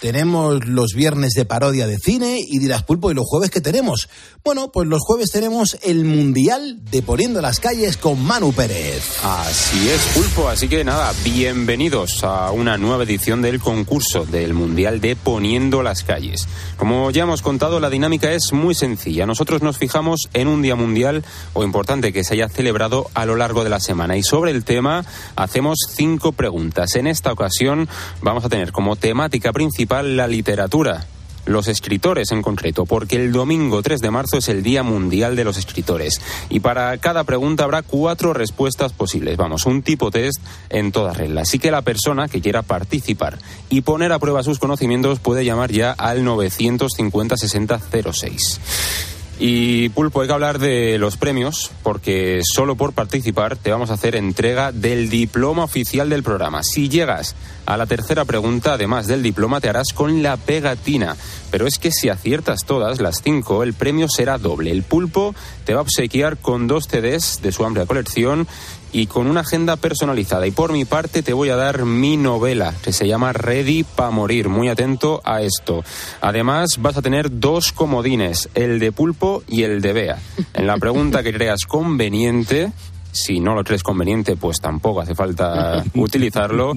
[0.00, 4.08] tenemos los viernes de parodia de cine y dirás, Pulpo, ¿y los jueves que tenemos?
[4.44, 9.02] Bueno, pues los jueves tenemos el Mundial de Poniendo las Calles con Manu Pérez.
[9.24, 10.48] Así es, Pulpo.
[10.48, 15.47] Así que nada, bienvenidos a una nueva edición del concurso del Mundial de Poniendo
[15.82, 16.46] las Calles.
[16.76, 19.24] Como ya hemos contado, la dinámica es muy sencilla.
[19.24, 21.24] Nosotros nos fijamos en un día mundial
[21.54, 24.64] o importante que se haya celebrado a lo largo de la semana y sobre el
[24.64, 25.04] tema
[25.36, 26.96] hacemos cinco preguntas.
[26.96, 27.88] En esta ocasión
[28.20, 31.06] vamos a tener como temática principal la literatura
[31.48, 35.44] los escritores en concreto, porque el domingo 3 de marzo es el Día Mundial de
[35.44, 36.20] los Escritores.
[36.48, 39.36] Y para cada pregunta habrá cuatro respuestas posibles.
[39.36, 40.40] Vamos, un tipo test
[40.70, 41.48] en todas reglas.
[41.48, 43.38] Así que la persona que quiera participar
[43.70, 47.80] y poner a prueba sus conocimientos puede llamar ya al 950 60
[48.12, 49.17] 06.
[49.40, 53.94] Y Pulpo, hay que hablar de los premios, porque solo por participar te vamos a
[53.94, 56.64] hacer entrega del diploma oficial del programa.
[56.64, 61.16] Si llegas a la tercera pregunta, además del diploma, te harás con la pegatina.
[61.52, 64.72] Pero es que si aciertas todas las cinco, el premio será doble.
[64.72, 68.48] El Pulpo te va a obsequiar con dos CDs de su amplia colección
[68.92, 70.46] y con una agenda personalizada.
[70.46, 74.10] Y por mi parte te voy a dar mi novela, que se llama Ready para
[74.10, 74.48] morir.
[74.48, 75.84] Muy atento a esto.
[76.20, 80.18] Además, vas a tener dos comodines, el de pulpo y el de Bea.
[80.54, 82.72] En la pregunta que creas conveniente,
[83.18, 86.72] si no lo crees conveniente, pues tampoco hace falta utilizarlo.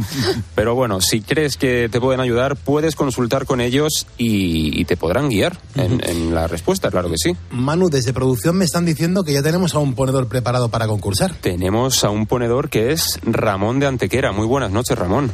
[0.56, 4.98] Pero bueno, si crees que te pueden ayudar, puedes consultar con ellos y, y te
[4.98, 7.36] podrán guiar en, en, la respuesta, claro que sí.
[7.52, 11.34] Manu, desde producción me están diciendo que ya tenemos a un ponedor preparado para concursar.
[11.42, 14.32] Tenemos a un ponedor que es Ramón de Antequera.
[14.32, 15.32] Muy buenas noches, Ramón.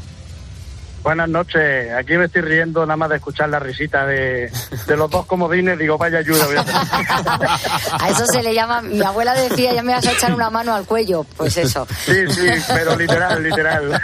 [1.07, 1.93] Buenas noches.
[1.93, 4.51] Aquí me estoy riendo nada más de escuchar la risita de,
[4.87, 5.79] de los dos comodines.
[5.79, 6.45] Digo, vaya ayuda.
[6.45, 6.75] voy a hacer.
[8.01, 10.75] A eso se le llama, mi abuela decía, ya me vas a echar una mano
[10.75, 11.25] al cuello.
[11.37, 11.87] Pues eso.
[12.05, 14.01] Sí, sí, pero literal, literal.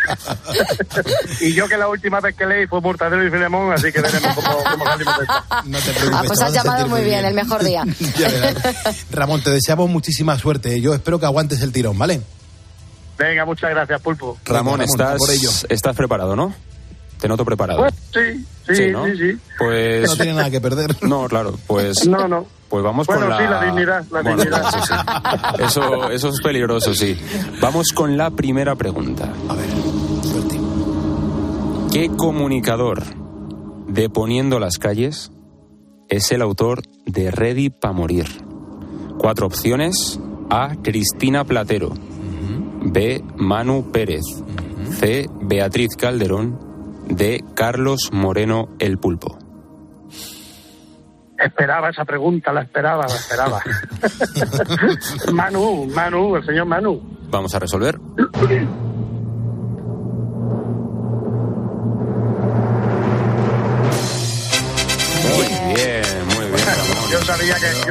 [1.41, 4.36] Y yo que la última vez que leí fue Mortadelo y Filemón, así que veremos
[4.36, 5.43] cómo, cómo salimos de esto.
[5.66, 6.14] No te preocupes.
[6.14, 7.84] Ah, pues has llamado muy bien, el mejor día.
[8.18, 8.30] Ya.
[9.12, 10.80] Ramón, te deseamos muchísima suerte.
[10.80, 12.22] Yo espero que aguantes el tirón, ¿vale?
[13.18, 14.38] Venga, muchas gracias, Pulpo.
[14.45, 15.49] Ramón, Ramón, estás, por ello.
[15.68, 16.54] estás preparado, ¿no?
[17.24, 17.80] Te noto preparado.
[17.80, 18.20] Pues sí,
[18.68, 19.06] sí, Sí, sí, ¿no?
[19.06, 19.38] sí.
[19.58, 20.94] Pues No tiene nada que perder.
[21.08, 22.46] no, claro, pues No, no.
[22.68, 24.70] pues vamos Bueno, con la sí, la dignidad, la Bueno, dignidad.
[24.74, 25.64] sí, sí.
[25.64, 27.18] Eso eso es peligroso, sí.
[27.62, 29.32] Vamos con la primera pregunta.
[29.48, 29.70] A ver,
[30.22, 30.60] suerte.
[31.94, 33.04] ¿Qué comunicador
[33.88, 35.32] de Poniendo las calles
[36.10, 38.26] es el autor de Ready pa morir?
[39.18, 40.20] Cuatro opciones:
[40.50, 40.76] A.
[40.84, 41.94] Cristina Platero,
[42.82, 43.24] B.
[43.38, 44.26] Manu Pérez,
[45.00, 45.30] C.
[45.42, 46.60] Beatriz Calderón,
[47.08, 47.43] D.
[47.54, 49.38] Carlos Moreno el Pulpo.
[51.38, 53.62] Esperaba esa pregunta, la esperaba, la esperaba.
[55.34, 57.01] Manu, Manu, el señor Manu.
[57.30, 57.99] Vamos a resolver.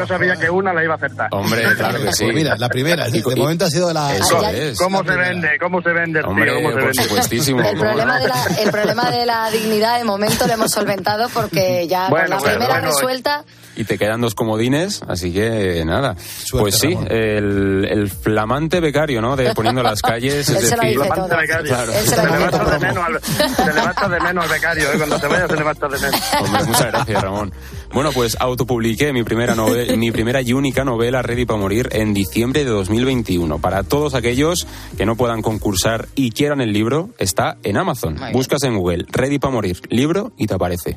[0.03, 1.29] yo sabía que una la iba a acertar.
[1.33, 2.25] Hombre, claro que sí.
[2.25, 3.09] Pues mira, la primera.
[3.09, 4.15] Y- De y- momento ha sido la.
[4.17, 4.79] Eso la- es.
[4.79, 5.29] ¿Cómo la se primera.
[5.31, 5.49] vende?
[5.61, 6.55] ¿Cómo se vende el Hombre, tío?
[6.55, 7.03] ¿Cómo se por vende?
[7.05, 7.61] supuestísimo.
[7.61, 8.23] El ¿cómo problema, no?
[8.23, 12.25] de la, el problema de la dignidad de momento lo hemos solventado porque ya Bueno,
[12.27, 12.89] con la bueno, primera bueno.
[12.95, 13.45] resuelta
[13.77, 16.15] Y te quedan dos comodines, así que nada.
[16.51, 19.35] pues sí, el, el flamante becario, ¿no?
[19.37, 21.29] De poniendo las calles, Él es se decir, todo.
[21.37, 21.69] becario.
[21.69, 21.93] Claro.
[21.93, 24.97] Se Se levanta de menos al, se levanta de menos al becario, ¿eh?
[24.99, 26.21] cuando se vaya se levanta de menos.
[26.41, 27.53] Hombre, muchas gracias, Ramón.
[27.93, 32.15] Bueno, pues autopubliqué mi primera novela, mi primera y única novela, Ready para morir, en
[32.15, 33.59] diciembre de 2021.
[33.59, 34.67] Para todos aquellos
[34.97, 38.19] que no puedan concursar y quieran el libro, está en Amazon.
[38.33, 40.97] Buscas en Google Ready para morir, libro y te aparece.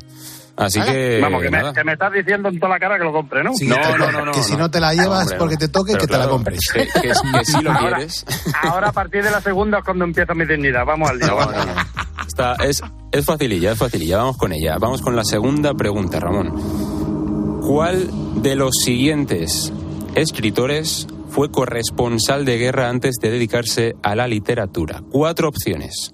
[0.58, 3.12] Así que Vamos, que me, que me estás diciendo en toda la cara que lo
[3.12, 3.54] compre, ¿no?
[3.56, 4.60] Sí, No, que- no, no, no, Que si no.
[4.60, 5.60] no te la llevas Hombre, porque no.
[5.60, 6.60] te toque, que te la compres.
[6.74, 7.14] Que, que, que
[7.46, 8.26] sí lo Ahora- quieres.
[8.64, 10.86] Ahora a partir de la segunda es cuando empieza mi dignidad.
[10.86, 11.28] Vamos al día.
[11.28, 11.56] No, vamos.
[11.58, 11.82] no, no.
[12.26, 12.82] Está, es,
[13.12, 14.18] es facililla, es facililla.
[14.20, 14.78] Vamos con ella.
[14.80, 16.54] Vamos con la segunda pregunta, Ramón.
[17.66, 19.74] ¿Cuál de los siguientes
[20.13, 25.01] escritores fue corresponsal de guerra antes de dedicarse a la literatura?
[25.09, 26.13] Cuatro opciones.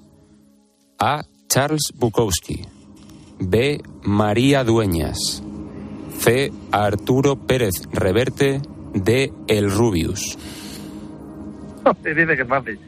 [0.98, 1.26] A.
[1.50, 2.62] Charles Bukowski.
[3.38, 3.82] B.
[4.02, 5.44] María Dueñas.
[6.20, 6.54] C.
[6.72, 8.62] Arturo Pérez Reverte.
[8.94, 9.34] D.
[9.48, 10.38] El Rubius.
[12.06, 12.80] Y dice que es fácil.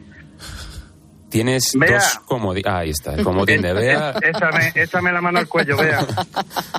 [1.34, 1.94] Tienes Bea.
[1.94, 2.72] dos comodines.
[2.72, 4.14] ahí está, el comodín de Bea.
[4.22, 6.06] Échame, échame la mano al cuello, vea.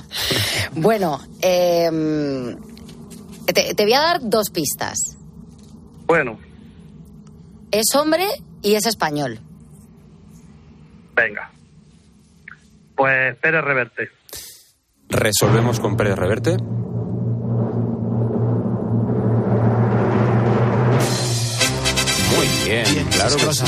[0.72, 2.56] Bueno, eh,
[3.52, 4.96] te, te voy a dar dos pistas.
[6.06, 6.38] Bueno,
[7.70, 8.24] Es hombre
[8.62, 9.40] y es español.
[11.14, 11.50] venga.
[12.96, 14.08] Pues Pérez Reverte.
[15.10, 16.56] Resolvemos con Pérez Reverte.
[22.66, 23.64] Muy bien, claro que sí.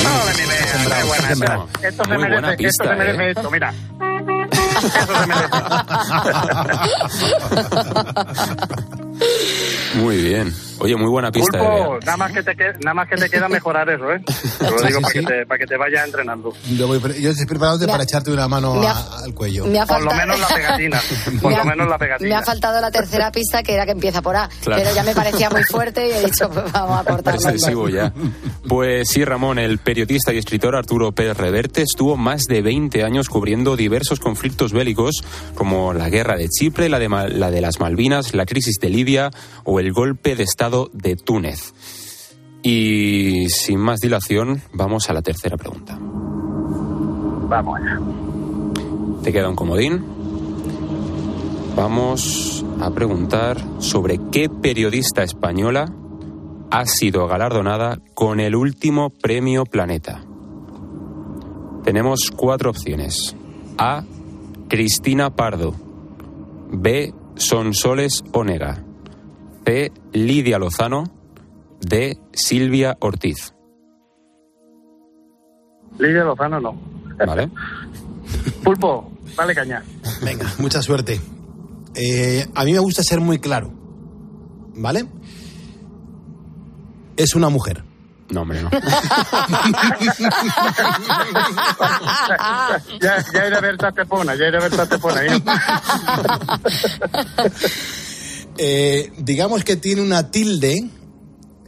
[1.83, 3.73] Esto se merece, esto se merece esto, mira.
[4.81, 5.57] Eso se merece.
[9.95, 10.53] Muy bien.
[10.81, 11.57] Oye, muy buena pista.
[11.59, 14.21] Pulpo, nada más que te queda, nada más que te queda mejorar eso, ¿eh?
[14.59, 15.19] Te lo digo sí, para sí.
[15.19, 16.53] que te, para que te vayas entrenando.
[16.77, 19.65] Yo, voy yo estoy preparado Me para echarte una mano me ha- a- al cuello.
[19.65, 21.01] Me ha Por lo faltado- menos la pegatina.
[21.41, 22.39] Por Me lo ha- menos la Me pegatina.
[22.39, 24.81] ha faltado la tercera pista que era que empieza por A, Claro.
[24.81, 27.89] pero ya me parecía muy fuerte y he dicho, pues vamos a cortarlo.
[27.89, 28.13] ya.
[28.67, 33.27] Pues sí, Ramón, el periodista y escritor Arturo Pérez Reverte estuvo más de 20 años
[33.27, 35.15] cubriendo diversos conflictos bélicos
[35.55, 39.08] como la guerra de Chipre, la de, la de las Malvinas, la crisis de Libia
[39.63, 41.73] o el golpe de Estado de Túnez.
[42.61, 45.97] Y sin más dilación, vamos a la tercera pregunta.
[47.49, 47.79] Vamos.
[49.23, 50.03] Te queda un comodín.
[51.75, 55.93] Vamos a preguntar sobre qué periodista española
[56.71, 60.21] ha sido galardonada con el último premio Planeta.
[61.83, 63.35] Tenemos cuatro opciones.
[63.77, 64.03] A.
[64.67, 65.73] Cristina Pardo.
[66.71, 67.13] B.
[67.35, 68.83] Sonsoles Onega.
[69.65, 69.91] C.
[70.13, 71.03] Lidia Lozano.
[71.81, 72.17] D.
[72.33, 73.53] Silvia Ortiz.
[75.97, 76.79] Lidia Lozano no.
[77.25, 77.49] ¿Vale?
[78.63, 79.83] Pulpo, dale caña.
[80.23, 81.19] Venga, mucha suerte.
[81.95, 83.71] Eh, a mí me gusta ser muy claro.
[84.75, 85.05] ¿Vale?
[87.17, 87.83] Es una mujer.
[88.29, 88.69] No, hombre, no.
[93.01, 95.25] ya, ya iré a ver Tatepona, ya iré a ver Tatepona.
[95.25, 95.31] ¿eh?
[98.61, 100.83] Eh, digamos que tiene una tilde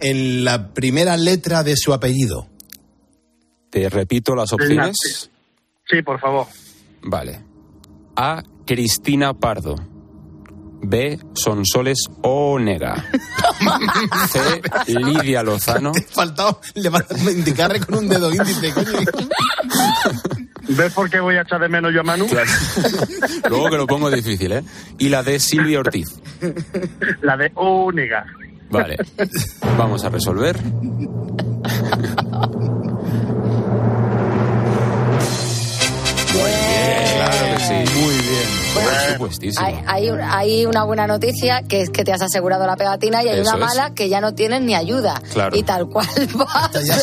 [0.01, 2.49] en la primera letra de su apellido.
[3.69, 5.29] Te repito las opciones.
[5.89, 6.47] Sí, por favor.
[7.03, 7.41] Vale.
[8.17, 8.43] A.
[8.65, 9.75] Cristina Pardo.
[10.83, 11.17] B.
[11.33, 13.05] Sonsoles Onega.
[14.29, 14.93] C.
[14.93, 15.93] Lidia Lozano.
[16.09, 18.73] Faltado, le a con un dedo índice.
[20.67, 22.27] ¿Ves por qué voy a echar de menos yo a Manu?
[23.49, 24.63] Luego que lo pongo difícil, ¿eh?
[24.97, 26.19] Y la de Silvia Ortiz.
[27.21, 28.25] La de Única.
[28.69, 28.97] Vale.
[29.77, 30.57] Vamos a resolver.
[37.21, 37.99] Claro que sí.
[37.99, 38.10] Muy bien.
[38.83, 39.65] Por supuestísimo.
[39.65, 43.23] Hay, hay, un- hay una buena noticia que es que te has asegurado la pegatina
[43.23, 43.75] y hay Eso una es.
[43.75, 45.21] mala que ya no tienes ni ayuda.
[45.33, 45.55] Claro.
[45.55, 46.07] Y tal cual
[46.39, 46.69] va.
[46.73, 46.95] No, ya,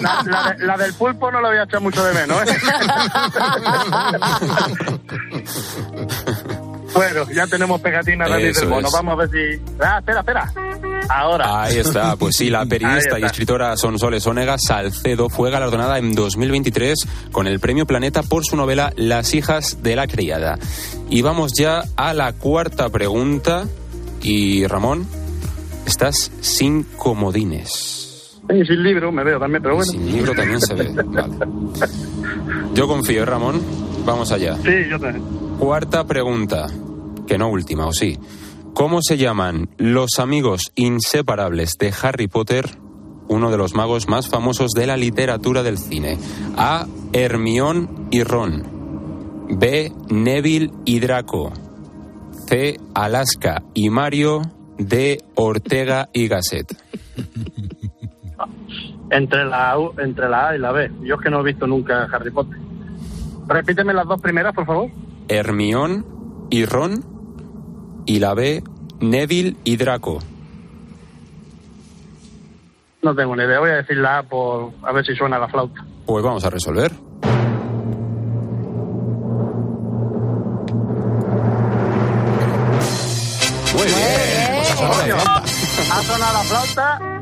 [0.00, 2.56] la, la de- la del pulpo no la voy a echar mucho de menos, ¿eh?
[6.94, 8.68] bueno, ya tenemos pegatinas de es.
[8.68, 9.62] Vamos a ver si...
[9.80, 10.52] Ah, espera, espera.
[11.08, 11.62] Ahora.
[11.62, 17.06] Ahí está, pues sí, la periodista y escritora Sonsoles Onega Salcedo fue galardonada en 2023
[17.32, 20.58] con el Premio Planeta por su novela Las hijas de la criada.
[21.08, 23.66] Y vamos ya a la cuarta pregunta.
[24.22, 25.06] Y Ramón,
[25.86, 28.06] estás sin comodines.
[28.48, 29.90] Y sin libro me veo también, pero bueno.
[29.90, 30.88] Sin libro también se ve.
[31.04, 31.34] Vale.
[32.74, 33.60] Yo confío, ¿eh, Ramón.
[34.04, 34.56] Vamos allá.
[34.62, 35.24] Sí, yo también.
[35.58, 36.68] Cuarta pregunta,
[37.26, 38.16] que no última, ¿o sí?
[38.76, 42.66] ¿Cómo se llaman los amigos inseparables de Harry Potter,
[43.26, 46.18] uno de los magos más famosos de la literatura del cine?
[46.58, 46.86] A.
[47.14, 49.46] Hermión y Ron.
[49.58, 49.92] B.
[50.10, 51.52] Neville y Draco.
[52.48, 52.78] C.
[52.94, 54.42] Alaska y Mario.
[54.78, 55.22] D.
[55.36, 56.76] Ortega y Gasset.
[59.10, 60.90] Entre la, U- entre la A y la B.
[61.02, 62.58] Yo es que no he visto nunca Harry Potter.
[63.48, 64.90] Repíteme las dos primeras, por favor.
[65.28, 66.04] Hermión
[66.50, 67.15] y Ron.
[68.06, 68.62] Y la B.
[69.00, 70.20] Neville y Draco.
[73.02, 73.58] No tengo ni idea.
[73.58, 75.84] Voy a decir la A por a ver si suena la flauta.
[76.06, 76.92] Pues vamos a resolver.
[83.74, 84.56] Muy bien.
[85.92, 87.15] Ha sonado la flauta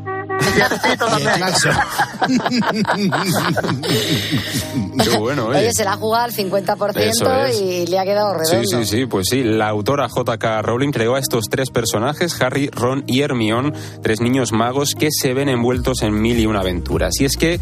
[5.03, 5.73] Qué bueno, Oye, oye.
[5.73, 7.61] se la ha jugado al 50% Eso es.
[7.61, 8.85] y le ha quedado Sí, redondo.
[8.85, 9.43] sí, sí, pues sí.
[9.43, 10.63] La autora J.K.
[10.63, 13.73] Rowling creó a estos tres personajes, Harry, Ron y Hermione,
[14.03, 17.13] tres niños magos que se ven envueltos en mil y una aventuras.
[17.21, 17.61] Y es que,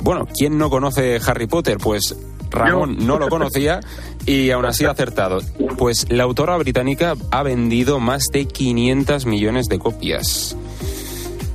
[0.00, 1.78] bueno, ¿quién no conoce Harry Potter?
[1.78, 2.14] Pues
[2.50, 3.80] Ramón no lo conocía
[4.26, 5.38] y aún así ha acertado.
[5.78, 10.54] Pues la autora británica ha vendido más de 500 millones de copias.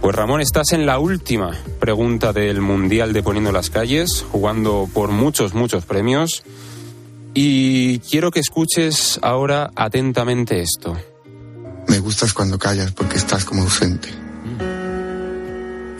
[0.01, 5.09] Pues Ramón, estás en la última pregunta del Mundial de Poniendo las Calles, jugando por
[5.09, 6.43] muchos, muchos premios.
[7.33, 10.95] Y quiero que escuches ahora atentamente esto.
[11.87, 14.09] Me gustas cuando callas porque estás como ausente.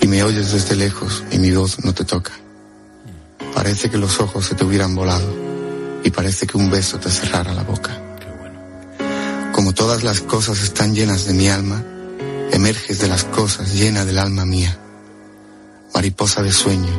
[0.02, 2.34] Y me oyes desde lejos y mi voz no te toca.
[3.54, 5.28] Parece que los ojos se te hubieran volado
[6.04, 8.00] y parece que un beso te cerrara la boca.
[9.52, 11.84] Como todas las cosas están llenas de mi alma,
[12.52, 14.78] emerges de las cosas llena del alma mía.
[15.93, 16.91] Mariposa de sueño,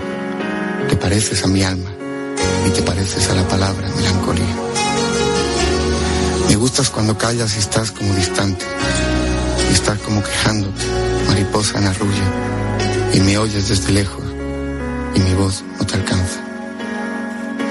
[0.89, 1.91] te pareces a mi alma
[2.67, 4.57] y te pareces a la palabra melancolía.
[6.49, 8.65] Me gustas cuando callas y estás como distante,
[9.71, 10.85] y estás como quejándote,
[11.27, 12.25] mariposa en arrullo,
[13.13, 14.25] y me oyes desde lejos,
[15.15, 16.41] y mi voz no te alcanza.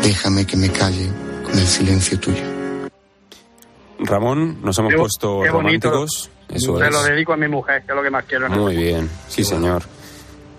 [0.03, 1.09] Déjame que me calle
[1.43, 2.43] con el silencio tuyo.
[3.99, 6.05] Ramón, nos hemos Qué puesto qué bonito.
[6.49, 6.91] Eso Se es.
[6.91, 8.49] lo dedico a mi mujer, que es lo que más quiero.
[8.49, 9.83] Muy bien, sí señor.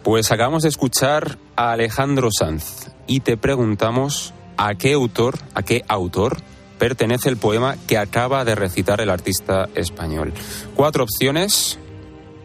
[0.03, 5.85] Pues acabamos de escuchar a Alejandro Sanz y te preguntamos a qué autor, a qué
[5.89, 6.39] autor
[6.79, 10.33] pertenece el poema que acaba de recitar el artista español.
[10.75, 11.79] Cuatro opciones: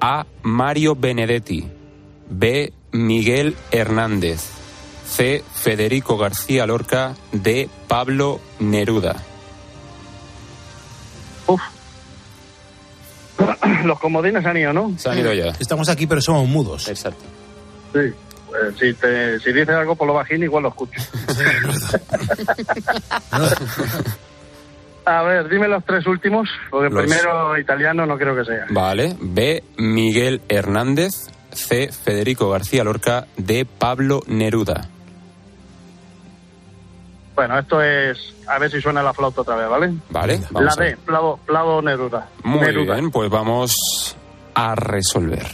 [0.02, 0.26] A.
[0.42, 1.70] Mario Benedetti,
[2.30, 2.74] B.
[2.92, 4.42] Miguel Hernández,
[5.08, 5.44] C.
[5.54, 7.70] Federico García Lorca, D.
[7.88, 9.16] Pablo Neruda.
[13.86, 14.94] Los comodines han ido, ¿no?
[14.98, 15.48] Se han ido ya.
[15.60, 16.88] Estamos aquí, pero somos mudos.
[16.88, 17.24] Exacto.
[17.94, 18.12] Sí.
[18.50, 21.02] Pues si, te, si dices algo por lo bajín, igual lo escucho.
[25.06, 28.66] A ver, dime los tres últimos, porque el Los- primero italiano no creo que sea.
[28.70, 29.16] Vale.
[29.20, 29.64] B.
[29.78, 31.12] Miguel Hernández.
[31.52, 31.92] C.
[31.92, 33.28] Federico García Lorca.
[33.38, 33.66] D.
[33.66, 34.88] Pablo Neruda.
[37.36, 38.34] Bueno, esto es.
[38.48, 39.94] A ver si suena la flauta otra vez, ¿vale?
[40.10, 40.40] Vale.
[40.40, 40.98] la Vamos a D.
[40.98, 42.28] Plavo, Plavo Neruda.
[42.44, 42.96] Muy Neruda.
[42.96, 44.16] bien, pues vamos
[44.54, 45.48] a resolver.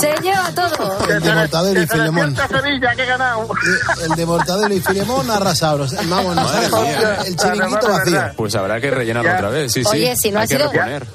[0.00, 0.98] Se lleva todo.
[1.08, 2.36] El de Mortadelo y Filemón.
[2.36, 3.48] Sevilla, que he ganado.
[4.02, 5.86] El de Mortadelo y Filemón arrasado.
[6.08, 6.84] Vamos, nos ha dejado
[7.26, 8.22] el chiringuito vacío.
[8.36, 9.90] Pues habrá que rellenarlo otra vez, sí, sí.
[9.90, 10.70] Oye, si no, ha sido,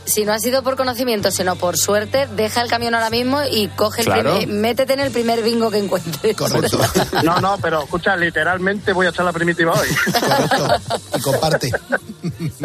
[0.05, 3.67] si no ha sido por conocimiento, sino por suerte, deja el camión ahora mismo y
[3.69, 4.37] coge el Claro.
[4.37, 6.35] primer- métete en el primer bingo que encuentres.
[6.35, 6.79] Correcto.
[7.23, 9.87] No, no, pero escucha, literalmente voy a echar la primitiva hoy.
[11.15, 11.71] Y comparte.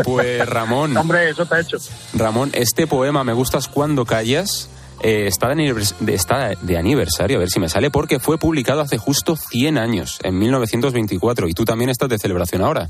[0.05, 0.97] Pues Ramón.
[0.97, 1.77] Hombre, eso está hecho.
[2.15, 4.69] Ramón, este poema Me gustas cuando callas
[5.03, 8.99] eh, está, de está de aniversario, a ver si me sale, porque fue publicado hace
[8.99, 12.89] justo 100 años, en 1924, y tú también estás de celebración ahora.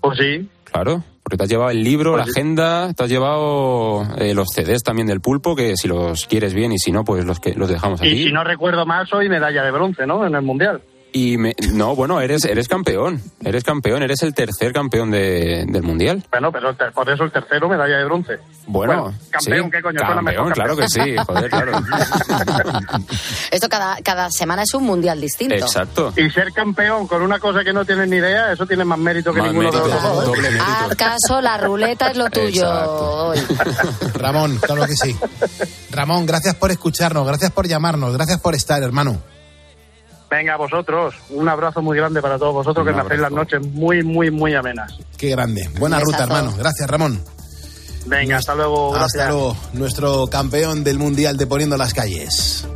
[0.00, 0.48] Pues sí.
[0.64, 2.38] Claro, porque te has llevado el libro, Pues la sí.
[2.38, 6.72] agenda, te has llevado eh, los CDs también del pulpo, que si los quieres bien
[6.72, 8.10] y si no, pues los, que, los dejamos aquí.
[8.10, 10.26] Y si no recuerdo mal, soy medalla de bronce, ¿no?
[10.26, 10.82] En el Mundial.
[11.10, 15.82] Y me- no, bueno, eres, eres campeón, eres campeón, eres el tercer campeón de- del
[15.82, 16.22] Mundial.
[16.30, 18.38] Bueno, pero ter- por eso el tercero, medalla de bronce.
[18.66, 19.98] Bueno, campeón, sí, ¿qué coño?
[20.00, 21.72] Campeón, mejor claro que sí, joder, claro.
[23.50, 25.54] Esto cada, cada semana es un mundial distinto.
[25.54, 26.12] Exacto.
[26.16, 29.32] Y ser campeón con una cosa que no tienes ni idea, eso tiene más mérito
[29.32, 30.24] que Más ninguno de los dos.
[30.26, 30.64] doble mérito.
[30.66, 32.68] Haz caso, la ruleta es lo tuyo.
[32.70, 33.38] hoy.
[34.14, 35.16] Ramón, claro que sí.
[35.90, 39.18] Ramón, gracias por escucharnos, gracias por llamarnos, gracias por estar, hermano.
[40.30, 44.02] Venga, vosotros, un abrazo muy grande para todos vosotros que me hacéis las noches muy,
[44.02, 44.98] muy, muy amenas.
[45.16, 45.68] Qué grande.
[45.78, 46.52] Buena ruta, hermano.
[46.56, 47.22] Gracias, Ramón.
[48.06, 48.92] Venga, hasta luego.
[48.92, 49.22] Gracias.
[49.22, 52.66] Hasta luego, nuestro campeón del Mundial de Poniendo las Calles.